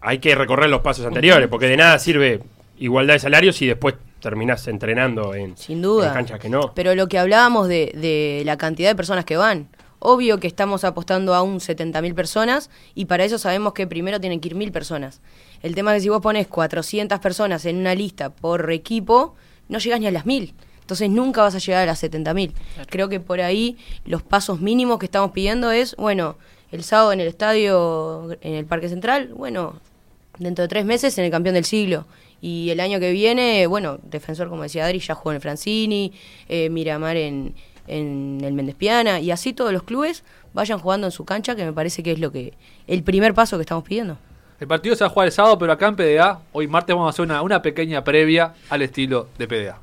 hay 0.01 0.19
que 0.19 0.35
recorrer 0.37 0.69
los 0.71 0.83
pasos 0.83 1.05
anteriores, 1.07 1.49
porque 1.49 1.67
de 1.67 1.77
nada 1.77 1.99
sirve 1.99 2.41
igualdad 2.79 3.15
de 3.15 3.21
salario 3.21 3.53
si 3.53 3.67
después 3.67 3.95
terminás 4.27 4.67
entrenando 4.67 5.37
en, 5.37 5.57
Sin 5.57 5.81
duda. 5.81 6.09
en 6.09 6.15
canchas 6.15 6.41
que 6.41 6.49
no. 6.49 6.73
Pero 6.75 6.97
lo 6.97 7.07
que 7.07 7.17
hablábamos 7.17 7.69
de, 7.69 7.93
de 7.95 8.43
la 8.45 8.57
cantidad 8.57 8.91
de 8.91 8.97
personas 8.97 9.25
que 9.25 9.37
van. 9.37 9.69
Obvio 10.01 10.41
que 10.41 10.49
estamos 10.49 10.83
apostando 10.83 11.33
a 11.33 11.43
un 11.43 11.61
70.000 11.61 12.13
personas 12.13 12.69
y 12.97 13.05
para 13.05 13.23
eso 13.25 13.39
sabemos 13.39 13.73
que 13.73 13.87
primero 13.87 14.21
tienen 14.21 14.41
que 14.41 14.49
ir 14.49 14.57
1.000 14.57 14.73
personas. 14.73 15.21
El 15.63 15.77
tema 15.77 15.93
es 15.93 15.99
que 15.99 16.03
si 16.03 16.09
vos 16.09 16.21
pones 16.21 16.49
400 16.49 17.21
personas 17.21 17.65
en 17.67 17.77
una 17.77 17.95
lista 17.95 18.31
por 18.31 18.69
equipo, 18.73 19.37
no 19.69 19.79
llegas 19.79 20.01
ni 20.01 20.09
a 20.09 20.11
las 20.11 20.25
1.000. 20.25 20.53
Entonces 20.81 21.09
nunca 21.09 21.43
vas 21.43 21.55
a 21.55 21.59
llegar 21.59 21.85
a 21.85 21.87
las 21.87 22.03
70.000. 22.03 22.53
Creo 22.89 23.09
que 23.09 23.21
por 23.21 23.41
ahí 23.41 23.79
los 24.05 24.25
pasos 24.25 24.61
mínimos 24.61 24.99
que 24.99 25.07
estamos 25.07 25.31
pidiendo 25.31 25.71
es, 25.71 25.95
bueno, 25.95 26.37
el 26.73 26.83
sábado 26.83 27.13
en 27.13 27.21
el 27.21 27.29
estadio, 27.29 28.37
en 28.41 28.55
el 28.55 28.67
Parque 28.67 28.89
Central, 28.89 29.29
bueno, 29.35 29.81
dentro 30.39 30.63
de 30.63 30.69
tres 30.69 30.85
meses 30.85 31.17
en 31.17 31.25
el 31.25 31.31
campeón 31.31 31.55
del 31.55 31.65
siglo. 31.65 32.07
Y 32.41 32.71
el 32.71 32.81
año 32.81 33.01
que 33.01 33.13
viene, 33.13 33.67
bueno, 33.67 33.99
defensor, 34.03 34.49
como 34.49 34.63
decía 34.63 34.85
Adri, 34.85 34.99
ya 34.99 35.15
jugó 35.15 35.33
en 35.33 35.37
el 35.37 35.43
Francini, 35.43 36.13
eh, 36.49 36.69
Miramar 36.71 37.17
en, 37.17 37.55
en 37.87 38.41
el 38.43 38.53
Méndez 38.53 38.75
Piana, 38.77 39.21
y 39.21 39.31
así 39.31 39.53
todos 39.53 39.73
los 39.73 39.83
clubes 39.83 40.23
vayan 40.53 40.79
jugando 40.79 41.07
en 41.07 41.11
su 41.11 41.25
cancha, 41.25 41.57
que 41.57 41.65
me 41.65 41.73
parece 41.73 42.03
que 42.03 42.13
es 42.13 42.19
lo 42.19 42.33
que 42.33 42.55
el 42.87 43.03
primer 43.03 43.35
paso 43.35 43.57
que 43.57 43.63
estamos 43.63 43.85
pidiendo. 43.85 44.19
El 44.59 44.67
partido 44.67 44.97
se 44.97 45.05
va 45.05 45.09
a 45.09 45.11
jugar 45.11 45.27
el 45.27 45.33
sábado, 45.33 45.59
pero 45.59 45.73
acá 45.73 45.89
en 45.89 45.97
PDA, 45.97 46.41
hoy 46.53 46.67
martes 46.67 46.95
vamos 46.95 47.09
a 47.09 47.11
hacer 47.11 47.25
una, 47.25 47.43
una 47.43 47.61
pequeña 47.61 48.03
previa 48.03 48.55
al 48.71 48.83
estilo 48.83 49.29
de 49.37 49.47
PDA. 49.47 49.79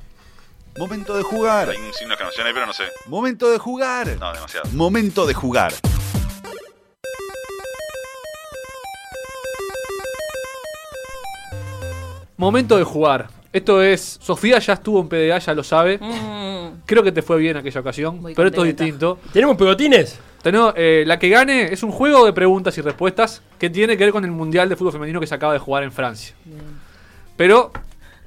Momento 0.76 1.16
de 1.16 1.22
jugar. 1.22 1.70
Hay 1.70 1.76
un 1.76 1.92
signo 1.92 2.16
que 2.16 2.24
ahí, 2.24 2.52
pero 2.52 2.66
no 2.66 2.72
sé. 2.72 2.84
Momento 3.06 3.48
de 3.50 3.58
jugar. 3.58 4.08
No, 4.18 4.32
demasiado. 4.32 4.68
Momento 4.72 5.26
de 5.26 5.34
jugar. 5.34 5.72
Momento 12.36 12.76
de 12.76 12.84
jugar. 12.84 13.28
Esto 13.52 13.82
es. 13.82 14.18
Sofía 14.20 14.58
ya 14.58 14.72
estuvo 14.72 15.00
en 15.00 15.08
PDA, 15.08 15.38
ya 15.38 15.54
lo 15.54 15.62
sabe. 15.62 15.98
Mm, 15.98 16.82
Creo 16.86 17.02
que 17.02 17.12
te 17.12 17.22
fue 17.22 17.38
bien 17.38 17.56
aquella 17.56 17.80
ocasión, 17.80 18.20
Muy 18.20 18.34
pero 18.34 18.48
esto 18.48 18.64
es 18.64 18.76
distinto. 18.76 19.18
¿Tenemos 19.32 19.56
pegotines? 19.56 20.18
Tenemos, 20.42 20.74
eh, 20.76 21.04
la 21.06 21.18
que 21.18 21.28
gane 21.30 21.72
es 21.72 21.82
un 21.82 21.90
juego 21.90 22.26
de 22.26 22.32
preguntas 22.32 22.76
y 22.76 22.82
respuestas 22.82 23.40
que 23.58 23.70
tiene 23.70 23.96
que 23.96 24.04
ver 24.04 24.12
con 24.12 24.24
el 24.24 24.30
Mundial 24.30 24.68
de 24.68 24.76
Fútbol 24.76 24.92
Femenino 24.92 25.18
que 25.20 25.26
se 25.26 25.34
acaba 25.34 25.52
de 25.54 25.58
jugar 25.58 25.82
en 25.84 25.92
Francia. 25.92 26.34
Pero 27.36 27.72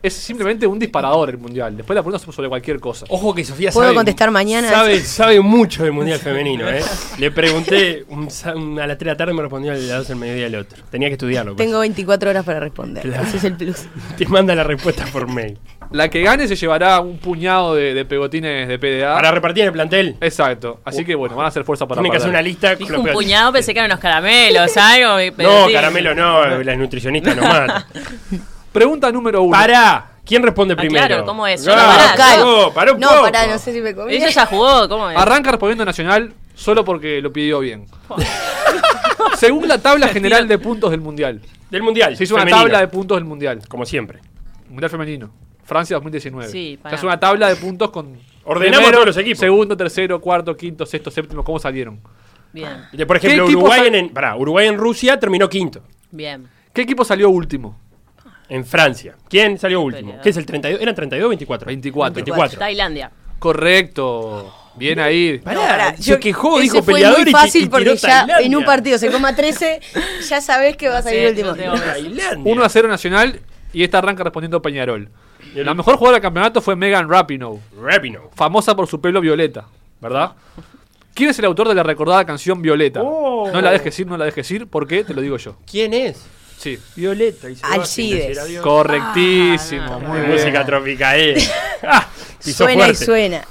es 0.08 0.14
simplemente 0.14 0.66
un 0.68 0.80
disparador 0.80 1.30
el 1.30 1.38
Mundial. 1.38 1.78
Después 1.78 1.96
la 1.96 2.02
pregunta 2.04 2.32
sobre 2.32 2.50
cualquier 2.50 2.80
cosa. 2.80 3.06
Ojo 3.10 3.34
que 3.36 3.44
Sofía 3.46 3.72
¿Puedo 3.72 3.88
sabe. 3.88 3.96
contestar 3.96 4.32
mañana? 4.32 4.70
Sabe, 4.70 5.00
sabe 5.04 5.40
mucho 5.40 5.84
del 5.84 5.94
mundial 5.94 6.20
femenino, 6.20 6.68
¿eh? 6.70 6.82
Le 7.18 7.32
pregunté 7.32 8.06
un 8.10 8.30
sa- 8.32 8.56
un- 8.56 8.80
a 8.80 8.88
las 8.88 8.98
3 8.98 9.06
de 9.08 9.14
la 9.14 9.18
tarde, 9.18 9.34
me 9.34 9.42
respondió 9.42 9.72
a 9.72 9.76
las 9.76 9.88
12 9.88 10.08
del 10.10 10.18
mediodía 10.18 10.48
el 10.48 10.56
otro. 10.56 10.84
Tenía 10.90 11.08
que 11.10 11.14
estudiarlo. 11.14 11.56
pues. 11.56 11.66
Tengo 11.66 11.80
24 11.80 12.30
horas 12.32 12.44
para 12.46 12.60
responder. 12.60 13.04
Claro. 13.04 13.24
Ese 13.24 13.38
es 13.38 13.44
el 13.44 13.54
plus. 13.56 13.86
Te 14.18 14.26
manda 14.28 14.56
la 14.56 14.64
respuesta 14.64 15.06
por 15.12 15.28
mail. 15.28 15.58
La 15.92 16.10
que 16.10 16.22
gane 16.22 16.48
se 16.50 16.56
llevará 16.58 17.00
un 17.00 17.18
puñado 17.18 17.74
de, 17.74 17.94
de 17.94 18.04
pegotines 18.04 18.68
de 18.68 18.78
PDA. 18.78 19.14
Para 19.16 19.32
repartir 19.32 19.62
en 19.64 19.68
el 19.68 19.74
plantel. 19.74 20.18
Exacto. 20.20 20.82
Así 20.84 21.06
que 21.06 21.16
bueno, 21.16 21.36
van 21.38 21.46
a 21.46 21.48
hacer 21.48 21.64
fuerza 21.64 21.88
para 21.88 22.02
Tienen 22.02 22.12
que 22.12 22.18
hacer 22.18 22.30
una 22.30 22.42
lista 22.42 22.72
con 22.72 22.80
Dijo 22.80 22.92
los 22.92 23.00
un 23.00 23.06
pegotines. 23.06 23.26
puñado, 23.34 23.54
pensé 23.54 23.74
que 23.74 23.80
eran 23.80 23.92
unos 23.92 24.00
caramelos, 24.02 24.76
algo. 24.78 25.34
pero 25.38 25.50
No, 25.50 25.68
sí. 25.68 25.74
caramelo 25.74 26.14
no, 26.14 26.46
las 26.64 26.78
nutricionistas 26.78 27.38
no 27.38 27.44
matan. 27.44 27.86
Pregunta 28.78 29.12
número 29.12 29.42
uno. 29.42 29.52
Pará, 29.58 30.12
¿quién 30.24 30.44
responde 30.44 30.74
Ah, 30.76 30.78
primero? 30.78 31.08
claro, 31.08 31.26
¿cómo 31.26 31.48
es? 31.48 31.68
Ah, 31.68 32.14
pará, 32.16 32.38
yo- 32.38 32.72
pará 32.74 32.94
un 32.94 33.00
No, 33.00 33.10
poco. 33.10 33.22
pará, 33.24 33.48
no 33.48 33.58
sé 33.58 33.74
si 33.74 33.82
me 33.82 33.96
comí. 33.96 34.14
Ella 34.14 34.30
ya 34.30 34.46
jugó, 34.46 34.88
¿cómo 34.88 35.10
es? 35.10 35.18
Arranca 35.18 35.50
respondiendo 35.52 35.84
Nacional 35.84 36.34
solo 36.54 36.86
porque 36.86 37.22
lo 37.22 37.34
pidió 37.34 37.60
bien. 37.60 37.86
Según 39.38 39.68
la 39.68 39.78
tabla 39.80 40.08
general 40.10 40.48
de 40.48 40.58
puntos 40.58 40.92
del 40.92 41.02
Mundial. 41.02 41.42
Del 41.70 41.84
mundial. 41.84 42.16
Se 42.16 42.24
hizo 42.24 42.36
una 42.36 42.44
femenino, 42.44 42.64
tabla 42.64 42.80
de 42.80 42.88
puntos 42.88 43.18
del 43.18 43.26
Mundial. 43.26 43.60
Como 43.68 43.86
siempre. 43.86 44.20
Mundial 44.70 44.90
femenino. 44.90 45.32
Francia 45.64 45.96
2019. 45.96 46.50
Sí, 46.52 46.76
Se 46.78 46.84
pará. 46.84 46.96
hace 46.96 47.06
una 47.06 47.20
tabla 47.20 47.50
de 47.50 47.56
puntos 47.56 47.90
con. 47.92 48.18
Ordenamos 48.46 48.88
a 48.90 48.92
todos 48.94 49.06
los 49.08 49.18
equipos. 49.18 49.40
Segundo, 49.40 49.76
tercero, 49.76 50.22
cuarto, 50.22 50.56
quinto, 50.56 50.86
sexto, 50.86 51.12
séptimo. 51.12 51.44
¿Cómo 51.44 51.60
salieron? 51.60 52.00
Bien, 52.54 52.88
Por 53.06 53.18
ejemplo, 53.18 53.46
¿Qué 53.46 53.52
equipo 53.52 53.60
Uruguay 53.66 53.90
en, 53.94 54.10
pará, 54.10 54.36
Uruguay 54.38 54.68
en 54.68 54.78
Rusia 54.78 55.20
terminó 55.20 55.50
quinto. 55.50 55.82
bien. 56.12 56.48
¿Qué 56.74 56.84
equipo 56.84 57.04
salió 57.04 57.30
último? 57.30 57.78
En 58.50 58.66
Francia. 58.66 59.16
¿Quién 59.30 59.58
salió 59.58 59.82
último? 59.82 60.16
¿Qué 60.24 60.30
es 60.30 60.38
el 60.38 60.46
32? 60.46 60.82
¿Eran 60.82 60.96
32 60.96 61.26
o 61.26 61.30
24? 61.30 61.66
24. 61.68 62.14
24. 62.16 62.60
Tailandia. 62.60 63.12
Correcto. 63.40 64.54
Bien 64.76 65.00
ahí. 65.00 65.40
Pará, 65.40 65.60
No, 65.60 65.68
pará, 65.68 65.98
se 65.98 66.04
yo- 66.04 66.20
quejó, 66.20 66.56
ese 66.60 66.64
dijo 66.64 66.84
fue 66.84 66.94
peleador 66.94 67.18
muy 67.18 67.22
y 67.24 67.26
ti- 67.26 67.32
fácil 67.32 67.62
y 67.64 67.66
tiró 67.66 67.72
porque 67.72 67.96
ya 67.98 68.08
Tailandia. 68.08 68.40
en 68.46 68.56
un 68.56 68.64
partido 68.64 68.98
se 69.00 69.10
coma 69.12 69.36
13, 69.36 69.82
ya 70.30 70.40
sabés 70.40 70.78
que 70.78 70.88
va 70.88 71.00
a 71.00 71.02
salir 71.02 71.22
Sí, 71.22 71.26
último. 71.28 71.50
yo 71.50 71.56
tengo- 71.56 71.74
Tailandia. 71.80 72.52
1 72.52 72.64
a 72.64 72.70
0 72.70 72.88
Nacional 72.88 73.40
y 73.74 73.84
esta 73.84 73.98
arranca 73.98 74.24
respondiendo 74.24 74.62
Peñarol. 74.62 75.10
Y 75.56 75.60
el- 75.60 75.66
La 75.66 75.74
mejor 75.74 75.96
jugadora 75.98 76.18
del 76.18 76.22
campeonato 76.22 76.62
fue 76.62 76.76
Megan 76.76 77.10
Rapinoe, 77.10 77.60
Rapinoe. 77.82 78.30
famosa 78.36 78.76
por 78.76 78.88
su 78.88 79.02
pelo 79.02 79.20
violeta, 79.20 79.66
¿verdad? 80.00 80.34
¿Quién 81.16 81.32
es 81.32 81.40
el 81.40 81.46
autor 81.46 81.68
de 81.70 81.74
la 81.76 81.82
recordada 81.82 82.24
canción 82.26 82.62
Violeta? 82.62 83.02
Oh. 83.04 83.50
No 83.52 83.60
la 83.62 83.72
dejes 83.72 84.00
ir, 84.00 84.06
no 84.06 84.16
la 84.18 84.26
dejes 84.26 84.50
ir, 84.52 84.68
¿por 84.68 84.88
qué? 84.88 85.04
Te 85.04 85.16
lo 85.16 85.22
digo 85.22 85.38
yo. 85.38 85.58
¿Quién 85.70 85.94
es? 85.96 86.24
Sí. 86.58 86.78
Violeta. 86.96 87.50
y 87.50 87.56
se 87.56 87.62
va 87.62 87.70
sin 87.70 87.80
Alcides. 87.82 88.60
Correctísimo, 88.62 89.84
Ah, 89.86 90.00
muy 90.00 90.08
Muy 90.10 90.20
bien. 90.22 90.32
música 90.32 90.66
tropical. 90.66 91.36
Ah, 91.84 92.08
Suena 92.40 92.86
fuerte. 92.86 93.04
y 93.04 93.06
suena. 93.06 93.42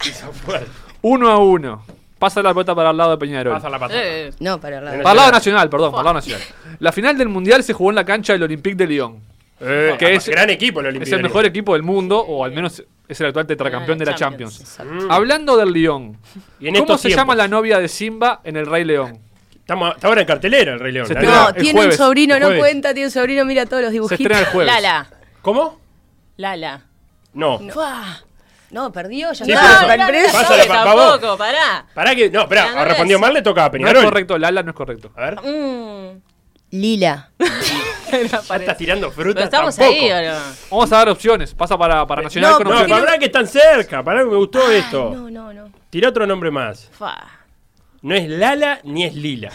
1 1.03 1.29
a 1.31 1.39
1. 1.39 1.85
Pasa 2.19 2.43
la 2.43 2.51
pelota 2.53 2.75
para 2.75 2.91
el 2.91 2.97
lado 2.97 3.11
de 3.13 3.19
Peñarol. 3.19 3.53
Pasa 3.55 3.69
la 3.69 3.79
patada. 3.79 4.01
Eh, 4.03 4.33
No, 4.41 4.59
para 4.61 4.81
la 4.81 4.91
Para 5.03 5.11
el 5.11 5.17
lado 5.17 5.33
nacional, 5.33 5.69
perdón, 5.71 5.91
para 5.93 6.01
el 6.01 6.05
lado 6.07 6.15
nacional. 6.15 6.43
La 6.81 6.91
final 6.93 7.17
del 7.17 7.29
Mundial 7.29 7.63
se 7.63 7.73
jugó 7.73 7.91
en 7.91 7.97
la 7.97 8.05
cancha 8.05 8.33
del 8.33 8.43
Olympique 8.43 8.75
de 8.77 8.87
Lyon. 8.87 9.21
Eh, 9.61 9.95
Que 9.99 10.15
es- 10.17 10.29
gran 10.29 10.51
equipo 10.51 10.81
el 10.81 10.87
Es 10.87 10.91
Olímpico. 10.91 11.17
el 11.17 11.23
mejor 11.23 11.45
equipo 11.47 11.73
del 11.75 11.83
mundo, 11.83 12.19
o 12.19 12.45
al 12.45 12.53
menos 12.53 12.83
es 13.09 13.21
el 13.21 13.27
actual 13.27 13.47
tetracampeón 13.47 13.97
Ah, 13.97 13.99
de 14.01 14.05
la 14.07 14.15
Champions. 14.15 14.77
Champions. 14.77 15.05
Mm. 15.07 15.11
Hablando 15.13 15.57
del 15.57 15.71
Lyon, 15.73 16.17
Y 16.61 16.69
en 16.69 16.75
¿cómo 16.75 16.99
se 16.99 17.09
tiempos. 17.09 17.17
llama 17.23 17.35
la 17.37 17.49
novia 17.49 17.79
de 17.79 17.89
Simba 17.89 18.41
en 18.45 18.57
El 18.57 18.67
Rey 18.67 18.85
León? 18.85 19.19
Estamos, 19.67 19.97
está 19.97 20.07
ahora 20.07 20.21
en 20.21 20.27
cartelera 20.29 20.73
el 20.75 20.79
Rey 20.81 20.93
León. 20.93 21.09
Se. 21.09 21.15
No, 21.15 21.49
el 21.49 21.55
tiene 21.57 21.73
jueves, 21.81 21.99
un 21.99 22.07
sobrino, 22.07 22.39
no 22.39 22.57
cuenta, 22.57 22.95
tiene 22.95 23.09
un 23.09 23.11
sobrino, 23.13 23.45
mira 23.45 23.67
todos 23.67 23.83
los 23.83 23.89
Se 23.89 23.95
dibujitos. 23.95 24.21
estrena 24.21 24.41
el 24.41 24.47
jueves. 24.47 24.73
Lala. 24.73 25.09
¿Cómo? 25.43 25.81
Lala. 26.37 26.83
No. 27.35 27.59
Fua. 27.71 28.21
No, 28.71 28.93
perdió, 28.93 29.33
ya 29.33 29.45
Sí, 29.45 29.53
para 29.53 29.95
el 29.95 30.01
no, 30.01 30.07
precio. 30.07 30.29
no, 30.33 30.39
Pásale, 30.39 30.65
pa- 30.67 30.85
tampoco, 30.85 31.37
pará. 31.37 31.87
Pará 31.95 32.15
que. 32.15 32.31
No, 32.31 32.47
no 32.47 32.85
respondió 32.85 33.17
es. 33.17 33.21
mal, 33.21 33.35
le 33.35 33.43
toca 33.43 33.63
a 33.65 33.65
No 33.65 33.67
es 33.67 33.73
Peñarol. 33.73 34.05
correcto, 34.05 34.39
Lala 34.39 34.63
no 34.63 34.71
es 34.71 34.77
correcto. 34.77 35.11
A 35.17 35.21
ver. 35.21 35.41
Mm. 35.43 36.21
Lila. 36.71 37.31
Ya 38.09 38.39
estás 38.57 38.77
tirando 38.79 39.11
fruta. 39.11 39.35
Pero 39.35 39.45
estamos 39.47 39.75
tampoco. 39.75 40.01
ahí, 40.01 40.11
¿o 40.13 40.23
no? 40.33 40.39
Vamos 40.71 40.93
a 40.93 40.97
dar 40.97 41.09
opciones. 41.09 41.53
Pasa 41.55 41.77
para, 41.77 42.07
para 42.07 42.23
Nacional 42.23 42.53
No, 42.53 42.57
con 42.59 42.65
No, 42.67 42.71
¿Por 42.71 42.79
qué 42.79 42.83
opciones. 42.85 43.05
pará 43.05 43.19
que 43.19 43.25
están 43.27 43.47
cerca. 43.49 44.05
Pará 44.05 44.21
que 44.21 44.27
me 44.27 44.37
gustó 44.37 44.71
esto. 44.71 45.11
No, 45.13 45.29
no, 45.29 45.53
no. 45.53 45.71
Tira 45.91 46.09
otro 46.11 46.25
nombre 46.25 46.53
más. 46.53 46.89
Fua. 46.93 47.17
No 48.07 48.15
es 48.15 48.29
Lala 48.29 48.79
ni 48.85 49.03
es 49.05 49.15
Lila. 49.17 49.51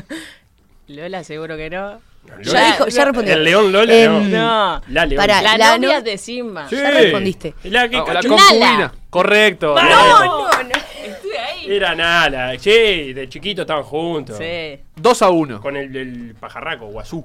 Lola, 0.88 1.22
seguro 1.22 1.56
que 1.56 1.70
no. 1.70 2.00
Ya 2.42 2.72
dijo, 2.72 2.88
ya 2.88 3.04
respondió. 3.04 3.34
El 3.34 3.44
León 3.44 3.70
Lola 3.72 3.94
Em, 3.94 4.30
no. 4.30 4.76
No. 4.78 4.82
La 4.88 5.06
León. 5.06 5.20
pará, 5.20 5.40
La, 5.40 5.56
La 5.56 5.78
novia 5.78 5.98
no- 5.98 6.02
de 6.02 6.18
Simba. 6.18 6.68
Sí. 6.68 6.74
Ya 6.76 6.90
respondiste. 6.90 7.54
La 7.64 7.88
que 7.88 7.96
Ah, 7.96 8.12
la 8.12 8.22
concubina. 8.22 8.92
Correcto. 9.08 9.74
No, 9.76 9.82
no, 9.84 10.62
no. 10.64 10.70
Estuve 11.04 11.38
ahí. 11.38 11.66
Era 11.70 11.94
Nala. 11.94 12.56
Che, 12.58 13.14
de 13.14 13.28
chiquito 13.28 13.62
estaban 13.62 13.84
juntos. 13.84 14.36
Sí. 14.36 14.78
2 14.96 15.22
a 15.22 15.30
1. 15.30 15.60
Con 15.60 15.76
el, 15.76 15.94
el 15.94 16.34
pajarraco, 16.34 16.86
Guazú. 16.86 17.24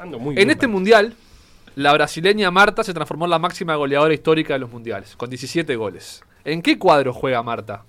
Ando 0.00 0.18
muy 0.18 0.30
En 0.30 0.34
bien, 0.36 0.50
este 0.50 0.66
mundial, 0.66 1.14
la 1.76 1.92
brasileña 1.92 2.50
Marta 2.50 2.82
se 2.82 2.92
transformó 2.92 3.26
en 3.26 3.30
la 3.30 3.38
máxima 3.38 3.76
goleadora 3.76 4.12
histórica 4.12 4.54
de 4.54 4.58
los 4.58 4.70
mundiales, 4.70 5.14
con 5.14 5.30
17 5.30 5.76
goles. 5.76 6.24
¿En 6.44 6.60
qué 6.60 6.76
cuadro 6.76 7.12
juega 7.12 7.40
Marta? 7.44 7.84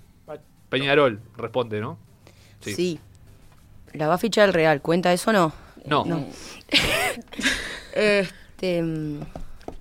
Peñarol, 0.79 1.19
responde, 1.38 1.79
¿no? 1.79 1.97
Sí. 2.62 2.73
Sí. 2.75 2.99
La 3.93 4.07
va 4.07 4.15
a 4.15 4.17
fichar 4.17 4.47
el 4.49 4.53
Real, 4.53 4.81
¿cuenta 4.81 5.13
eso 5.13 5.29
o 5.29 5.33
no? 5.33 5.53
No. 5.86 6.03
No. 6.05 6.25
Este. 7.93 8.81
mm, 8.81 9.19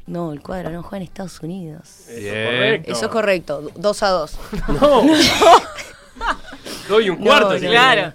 No, 0.07 0.33
el 0.33 0.41
cuadro 0.43 0.71
no 0.71 0.83
juega 0.83 0.99
en 0.99 1.03
Estados 1.05 1.41
Unidos. 1.41 2.09
Eso 2.09 2.35
correcto. 2.51 2.93
Eso 2.93 3.05
es 3.07 3.11
correcto, 3.11 3.71
2 3.77 4.03
a 4.03 4.09
2. 4.09 4.39
No. 4.81 5.03
Doy 6.89 7.11
un 7.11 7.17
cuarto. 7.17 7.55
No, 7.55 7.59
no. 7.61 7.71
Claro. 7.71 8.13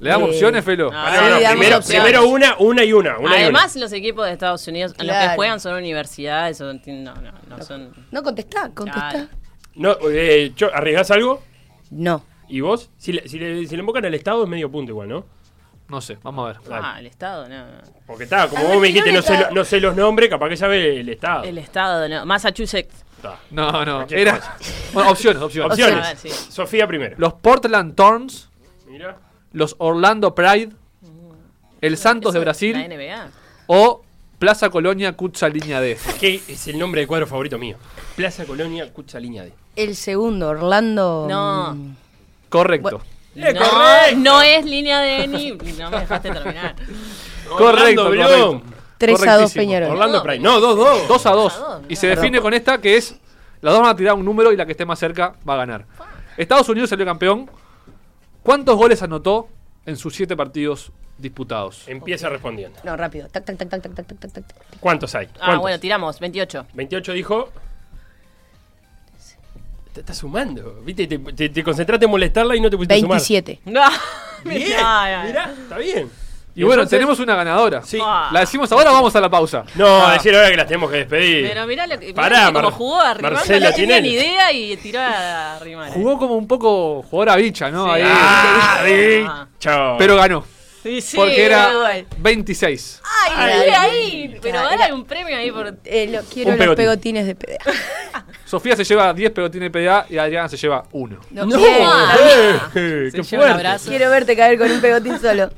¿Le 0.00 0.10
damos 0.10 0.28
Eh, 0.28 0.32
opciones, 0.32 0.64
Felo? 0.64 0.92
no. 0.92 1.04
Sí, 1.06 1.12
no, 1.16 1.28
damos 1.30 1.48
primero, 1.50 1.76
opciones. 1.78 2.04
primero 2.04 2.28
una, 2.28 2.56
una 2.58 2.84
y 2.84 2.92
una. 2.92 3.18
una 3.18 3.38
y 3.38 3.42
Además, 3.44 3.74
los 3.76 3.92
equipos 3.92 4.26
de 4.26 4.32
Estados 4.32 4.66
Unidos, 4.68 4.92
en 4.98 5.06
los 5.06 5.16
que 5.16 5.22
Claro. 5.22 5.36
juegan 5.36 5.60
son 5.60 5.74
universidades, 5.74 6.58
son- 6.58 6.80
no, 6.86 7.14
no, 7.14 7.32
no 7.48 7.62
son... 7.64 7.92
No 8.12 8.22
contestá, 8.22 8.70
contestá. 8.74 9.08
Claro. 9.10 9.28
una. 9.74 9.88
No, 9.94 9.96
eh, 10.10 10.52
¿Arriesgás 10.74 11.10
algo? 11.10 11.42
No. 11.90 12.22
¿Y 12.48 12.60
vos? 12.60 12.90
Si 12.96 13.12
le, 13.12 13.28
si, 13.28 13.38
le, 13.38 13.66
si 13.66 13.76
le 13.76 13.80
invocan 13.80 14.04
al 14.04 14.14
Estado 14.14 14.42
es 14.42 14.48
medio 14.48 14.70
punto 14.70 14.92
igual, 14.92 15.08
¿no? 15.08 15.24
No 15.88 16.00
sé, 16.02 16.18
vamos 16.22 16.44
a 16.44 16.58
ver. 16.58 16.72
Ah, 16.82 16.96
el 16.98 17.06
Estado, 17.06 17.48
no. 17.48 17.66
no. 17.66 17.78
Porque 18.06 18.24
está, 18.24 18.46
como 18.48 18.64
vos 18.64 18.80
me 18.80 18.88
dijiste, 18.88 19.10
no 19.10 19.22
sé, 19.22 19.46
no 19.52 19.64
sé 19.64 19.80
los 19.80 19.96
nombres, 19.96 20.28
capaz 20.28 20.48
que 20.50 20.56
sabe 20.56 21.00
el 21.00 21.08
Estado. 21.08 21.44
El 21.44 21.56
Estado, 21.58 22.08
no. 22.08 22.26
Massachusetts. 22.26 23.04
Está. 23.16 23.38
No, 23.50 23.84
no, 23.84 24.06
era... 24.10 24.40
Bueno, 24.92 25.10
opciones, 25.10 25.42
opciones. 25.42 25.72
Opciones. 25.72 26.04
A 26.04 26.08
ver, 26.08 26.16
sí. 26.16 26.28
Sofía 26.28 26.86
primero. 26.86 27.16
Los 27.18 27.34
Portland 27.34 27.94
Thorns, 27.94 28.48
Mira. 28.86 29.18
los 29.52 29.74
Orlando 29.78 30.34
Pride, 30.34 30.70
el 31.80 31.96
Santos 31.96 32.34
de 32.34 32.40
Brasil 32.40 32.72
La 32.72 32.88
NBA. 32.88 33.30
o 33.66 34.02
Plaza 34.38 34.70
Colonia 34.70 35.14
Cutsa 35.16 35.48
Línea 35.48 35.80
D. 35.80 35.98
Que 36.20 36.40
es 36.48 36.68
el 36.68 36.78
nombre 36.78 37.00
de 37.00 37.06
cuadro 37.06 37.26
favorito 37.26 37.58
mío. 37.58 37.76
Plaza 38.14 38.44
Colonia, 38.44 38.92
Cucha 38.92 39.18
Línea 39.18 39.42
D 39.44 39.52
el 39.78 39.96
segundo, 39.96 40.48
Orlando. 40.48 41.26
No. 41.28 41.74
Mm. 41.74 41.96
Correcto. 42.48 43.00
No, 43.34 43.44
correcto. 43.44 44.16
no 44.16 44.42
es 44.42 44.64
línea 44.64 45.00
de 45.00 45.28
ni. 45.28 45.52
No 45.52 45.90
me 45.90 46.00
dejaste 46.00 46.30
terminar. 46.30 46.74
correcto, 47.56 48.04
correcto. 48.04 48.62
3 48.98 49.26
a 49.28 49.36
2 49.36 49.52
Peñarol. 49.54 49.90
Orlando 49.90 50.22
Prime. 50.22 50.40
No, 50.40 50.60
2 50.60 50.76
2. 50.76 51.08
2 51.08 51.26
a 51.26 51.30
2. 51.30 51.62
Y 51.88 51.96
se 51.96 52.08
define 52.08 52.40
con 52.40 52.52
esta 52.52 52.78
que 52.78 52.96
es. 52.96 53.14
Las 53.60 53.74
dos 53.74 53.82
van 53.82 53.90
a 53.90 53.96
tirar 53.96 54.14
un 54.14 54.24
número 54.24 54.52
y 54.52 54.56
la 54.56 54.64
que 54.66 54.72
esté 54.72 54.86
más 54.86 55.00
cerca 55.00 55.34
va 55.48 55.54
a 55.54 55.56
ganar. 55.56 55.84
Estados 56.36 56.68
Unidos 56.68 56.90
salió 56.90 57.04
campeón. 57.04 57.50
¿Cuántos 58.42 58.76
goles 58.76 59.02
anotó 59.02 59.48
en 59.84 59.96
sus 59.96 60.14
siete 60.14 60.36
partidos 60.36 60.92
disputados? 61.18 61.82
Empieza 61.88 62.28
respondiendo. 62.28 62.78
No, 62.84 62.96
rápido. 62.96 63.28
Tac, 63.28 63.44
tac, 63.44 63.58
tac, 63.58 63.68
tac, 63.68 63.82
tac, 63.82 64.06
tac, 64.06 64.32
tac, 64.32 64.44
¿Cuántos 64.78 65.14
hay? 65.16 65.28
Ah, 65.40 65.56
bueno, 65.58 65.78
tiramos. 65.80 66.20
28. 66.20 66.66
28 66.72 67.12
dijo. 67.12 67.48
Te 69.92 70.00
estás 70.00 70.18
sumando. 70.18 70.80
¿Viste? 70.84 71.06
Te, 71.06 71.18
te, 71.18 71.48
te 71.48 71.64
concentraste 71.64 72.04
en 72.04 72.10
molestarla 72.10 72.54
y 72.56 72.60
no 72.60 72.70
te 72.70 72.76
pusiste 72.76 72.94
a 72.94 72.98
sumar. 72.98 73.18
27. 73.18 73.60
No. 73.66 73.82
Bien. 74.44 74.72
Ay, 74.84 75.12
ay. 75.14 75.26
Mirá, 75.28 75.52
está 75.62 75.78
bien. 75.78 76.10
Y 76.54 76.62
bueno, 76.64 76.82
entonces- 76.82 76.96
tenemos 76.98 77.20
una 77.20 77.34
ganadora. 77.36 77.82
Sí. 77.84 77.98
Ah. 78.02 78.30
¿La 78.32 78.40
decimos 78.40 78.70
ahora 78.72 78.90
o 78.90 78.94
vamos 78.94 79.14
a 79.14 79.20
la 79.20 79.28
pausa? 79.30 79.64
No, 79.76 80.06
Ah. 80.06 80.12
decir 80.14 80.34
ahora 80.34 80.50
que 80.50 80.56
las 80.56 80.66
tenemos 80.66 80.90
que 80.90 80.96
despedir. 80.98 81.48
Pero 81.48 81.66
mirá 81.66 81.86
lo 81.86 81.98
que. 81.98 82.06
mirá 82.06 82.16
Pará, 82.22 82.46
que 82.48 82.52
como 82.52 82.70
jugó 82.72 83.00
a 83.00 83.14
Rimar, 83.14 83.32
Marcela 83.34 83.70
no 83.70 83.76
tenía 83.76 84.00
ni 84.00 84.08
idea 84.10 84.52
y 84.52 84.76
tiró 84.76 85.00
a 85.00 85.58
Rimar. 85.60 85.92
Jugó 85.92 86.18
como 86.18 86.34
un 86.34 86.48
poco 86.48 87.02
jugadora 87.02 87.36
bicha, 87.36 87.70
¿no? 87.70 87.84
Sí. 87.94 88.00
Ahí. 88.02 89.24
Ah. 89.28 89.96
Pero 89.98 90.16
ganó. 90.16 90.44
Sí, 90.82 91.00
sí, 91.00 91.16
Porque 91.16 91.44
era 91.44 91.72
igual. 91.72 92.06
26. 92.18 93.02
Ay, 93.26 93.32
Ay, 93.36 93.68
ahí. 93.70 94.38
Pero 94.40 94.58
Era- 94.60 94.68
ahora 94.70 94.94
un 94.94 95.04
premio 95.04 95.36
ahí 95.36 95.50
por. 95.50 95.76
Eh, 95.84 96.06
lo- 96.10 96.22
quiero 96.22 96.54
los 96.56 96.76
pegotines 96.76 97.26
de 97.26 97.34
PDA. 97.34 97.58
Sofía 98.44 98.76
se 98.76 98.84
lleva 98.84 99.12
10 99.12 99.30
pegotines 99.32 99.70
de 99.72 99.78
PDA 99.80 100.06
y 100.08 100.18
Adriana 100.18 100.48
se 100.48 100.56
lleva 100.56 100.84
1. 100.92 101.16
No, 101.30 101.46
¡No! 101.46 101.56
¡Qué 102.72 103.10
lleva 103.12 103.18
un 103.18 103.24
fuerte! 103.24 103.50
abrazo. 103.52 103.90
Quiero 103.90 104.10
verte 104.10 104.36
caer 104.36 104.58
con 104.58 104.70
un 104.70 104.80
pegotín 104.80 105.18
solo. 105.20 105.50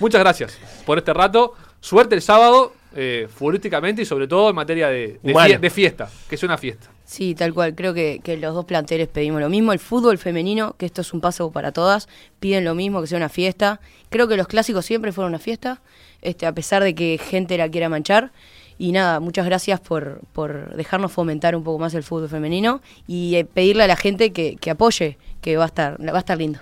Muchas 0.00 0.20
gracias 0.20 0.58
por 0.86 0.98
este 0.98 1.12
rato. 1.12 1.54
Suerte 1.80 2.14
el 2.14 2.22
sábado, 2.22 2.72
eh, 2.96 3.28
futbolísticamente 3.34 4.02
y 4.02 4.04
sobre 4.04 4.26
todo 4.26 4.50
en 4.50 4.56
materia 4.56 4.88
de, 4.88 5.18
de, 5.22 5.32
Humana. 5.32 5.54
fie- 5.56 5.60
de 5.60 5.70
fiesta, 5.70 6.10
que 6.28 6.34
es 6.36 6.42
una 6.42 6.56
fiesta. 6.56 6.88
Sí, 7.04 7.34
tal 7.34 7.52
cual. 7.52 7.74
Creo 7.74 7.92
que, 7.92 8.20
que 8.24 8.36
los 8.38 8.54
dos 8.54 8.64
planteles 8.64 9.08
pedimos 9.08 9.40
lo 9.40 9.48
mismo. 9.50 9.72
El 9.72 9.78
fútbol 9.78 10.16
femenino, 10.16 10.74
que 10.78 10.86
esto 10.86 11.02
es 11.02 11.12
un 11.12 11.20
paso 11.20 11.50
para 11.52 11.70
todas, 11.72 12.08
piden 12.40 12.64
lo 12.64 12.74
mismo, 12.74 13.00
que 13.02 13.06
sea 13.06 13.18
una 13.18 13.28
fiesta. 13.28 13.80
Creo 14.08 14.26
que 14.26 14.36
los 14.38 14.46
clásicos 14.48 14.86
siempre 14.86 15.12
fueron 15.12 15.32
una 15.32 15.38
fiesta, 15.38 15.82
este, 16.22 16.46
a 16.46 16.52
pesar 16.52 16.82
de 16.82 16.94
que 16.94 17.18
gente 17.22 17.58
la 17.58 17.68
quiera 17.68 17.90
manchar. 17.90 18.32
Y 18.78 18.92
nada, 18.92 19.20
muchas 19.20 19.46
gracias 19.46 19.80
por, 19.80 20.20
por 20.32 20.74
dejarnos 20.76 21.12
fomentar 21.12 21.54
un 21.54 21.62
poco 21.62 21.78
más 21.78 21.94
el 21.94 22.02
fútbol 22.02 22.28
femenino 22.28 22.80
y 23.06 23.36
eh, 23.36 23.44
pedirle 23.44 23.84
a 23.84 23.86
la 23.86 23.96
gente 23.96 24.32
que, 24.32 24.56
que 24.56 24.70
apoye, 24.70 25.16
que 25.40 25.56
va 25.56 25.64
a 25.64 25.66
estar, 25.66 26.00
va 26.00 26.16
a 26.16 26.18
estar 26.18 26.38
lindo. 26.38 26.58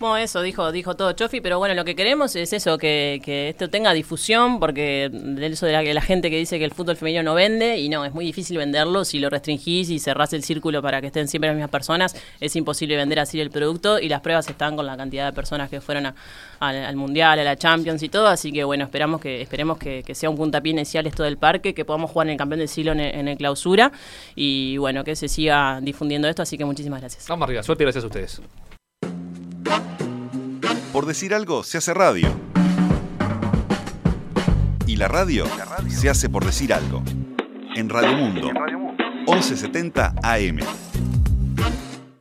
Bueno, 0.00 0.16
eso 0.16 0.42
dijo, 0.42 0.70
dijo 0.70 0.94
todo 0.94 1.10
Chofi, 1.10 1.40
pero 1.40 1.58
bueno, 1.58 1.74
lo 1.74 1.84
que 1.84 1.96
queremos 1.96 2.36
es 2.36 2.52
eso, 2.52 2.78
que, 2.78 3.20
que 3.24 3.48
esto 3.48 3.68
tenga 3.68 3.92
difusión, 3.92 4.60
porque 4.60 5.10
de 5.12 5.46
eso 5.48 5.66
de 5.66 5.72
la, 5.72 5.82
la 5.82 6.00
gente 6.00 6.30
que 6.30 6.38
dice 6.38 6.56
que 6.60 6.64
el 6.64 6.70
fútbol 6.72 6.96
femenino 6.96 7.24
no 7.24 7.34
vende, 7.34 7.78
y 7.78 7.88
no, 7.88 8.04
es 8.04 8.14
muy 8.14 8.24
difícil 8.24 8.58
venderlo, 8.58 9.04
si 9.04 9.18
lo 9.18 9.28
restringís 9.28 9.90
y 9.90 9.98
cerrás 9.98 10.32
el 10.34 10.44
círculo 10.44 10.82
para 10.82 11.00
que 11.00 11.08
estén 11.08 11.26
siempre 11.26 11.48
las 11.48 11.56
mismas 11.56 11.70
personas, 11.72 12.14
es 12.38 12.54
imposible 12.54 12.96
vender 12.96 13.18
así 13.18 13.40
el 13.40 13.50
producto, 13.50 13.98
y 13.98 14.08
las 14.08 14.20
pruebas 14.20 14.48
están 14.48 14.76
con 14.76 14.86
la 14.86 14.96
cantidad 14.96 15.26
de 15.26 15.32
personas 15.32 15.68
que 15.68 15.80
fueron 15.80 16.06
a- 16.06 16.14
al, 16.60 16.76
al 16.76 16.94
Mundial, 16.94 17.40
a 17.40 17.42
la 17.42 17.56
Champions 17.56 18.00
y 18.04 18.08
todo, 18.08 18.28
así 18.28 18.52
que 18.52 18.62
bueno, 18.62 18.84
esperamos 18.84 19.20
que, 19.20 19.42
esperemos 19.42 19.78
que, 19.78 20.04
sea 20.14 20.30
un 20.30 20.36
puntapié 20.36 20.70
inicial 20.70 21.08
esto 21.08 21.24
del 21.24 21.38
parque, 21.38 21.74
que 21.74 21.84
podamos 21.84 22.12
jugar 22.12 22.28
en 22.28 22.32
el 22.34 22.38
campeón 22.38 22.60
del 22.60 22.68
siglo 22.68 22.92
en, 22.92 23.00
en 23.00 23.26
el 23.26 23.36
clausura, 23.36 23.90
y 24.36 24.76
bueno, 24.76 25.02
que 25.02 25.16
se 25.16 25.26
siga 25.26 25.80
difundiendo 25.82 26.28
esto, 26.28 26.42
así 26.42 26.56
que 26.56 26.64
muchísimas 26.64 27.00
gracias. 27.00 27.26
Vamos 27.26 27.46
arriba, 27.48 27.64
suerte 27.64 27.82
y 27.82 27.86
gracias 27.86 28.04
a 28.04 28.06
ustedes. 28.06 28.40
Por 30.92 31.06
decir 31.06 31.34
algo, 31.34 31.62
se 31.62 31.78
hace 31.78 31.94
radio. 31.94 32.28
Y 34.86 34.96
la 34.96 35.08
radio 35.08 35.44
se 35.88 36.08
hace 36.08 36.28
por 36.28 36.44
decir 36.44 36.72
algo. 36.72 37.02
En 37.74 37.88
Radio 37.88 38.16
Mundo, 38.16 38.50
1170 39.26 40.14
AM. 40.22 40.58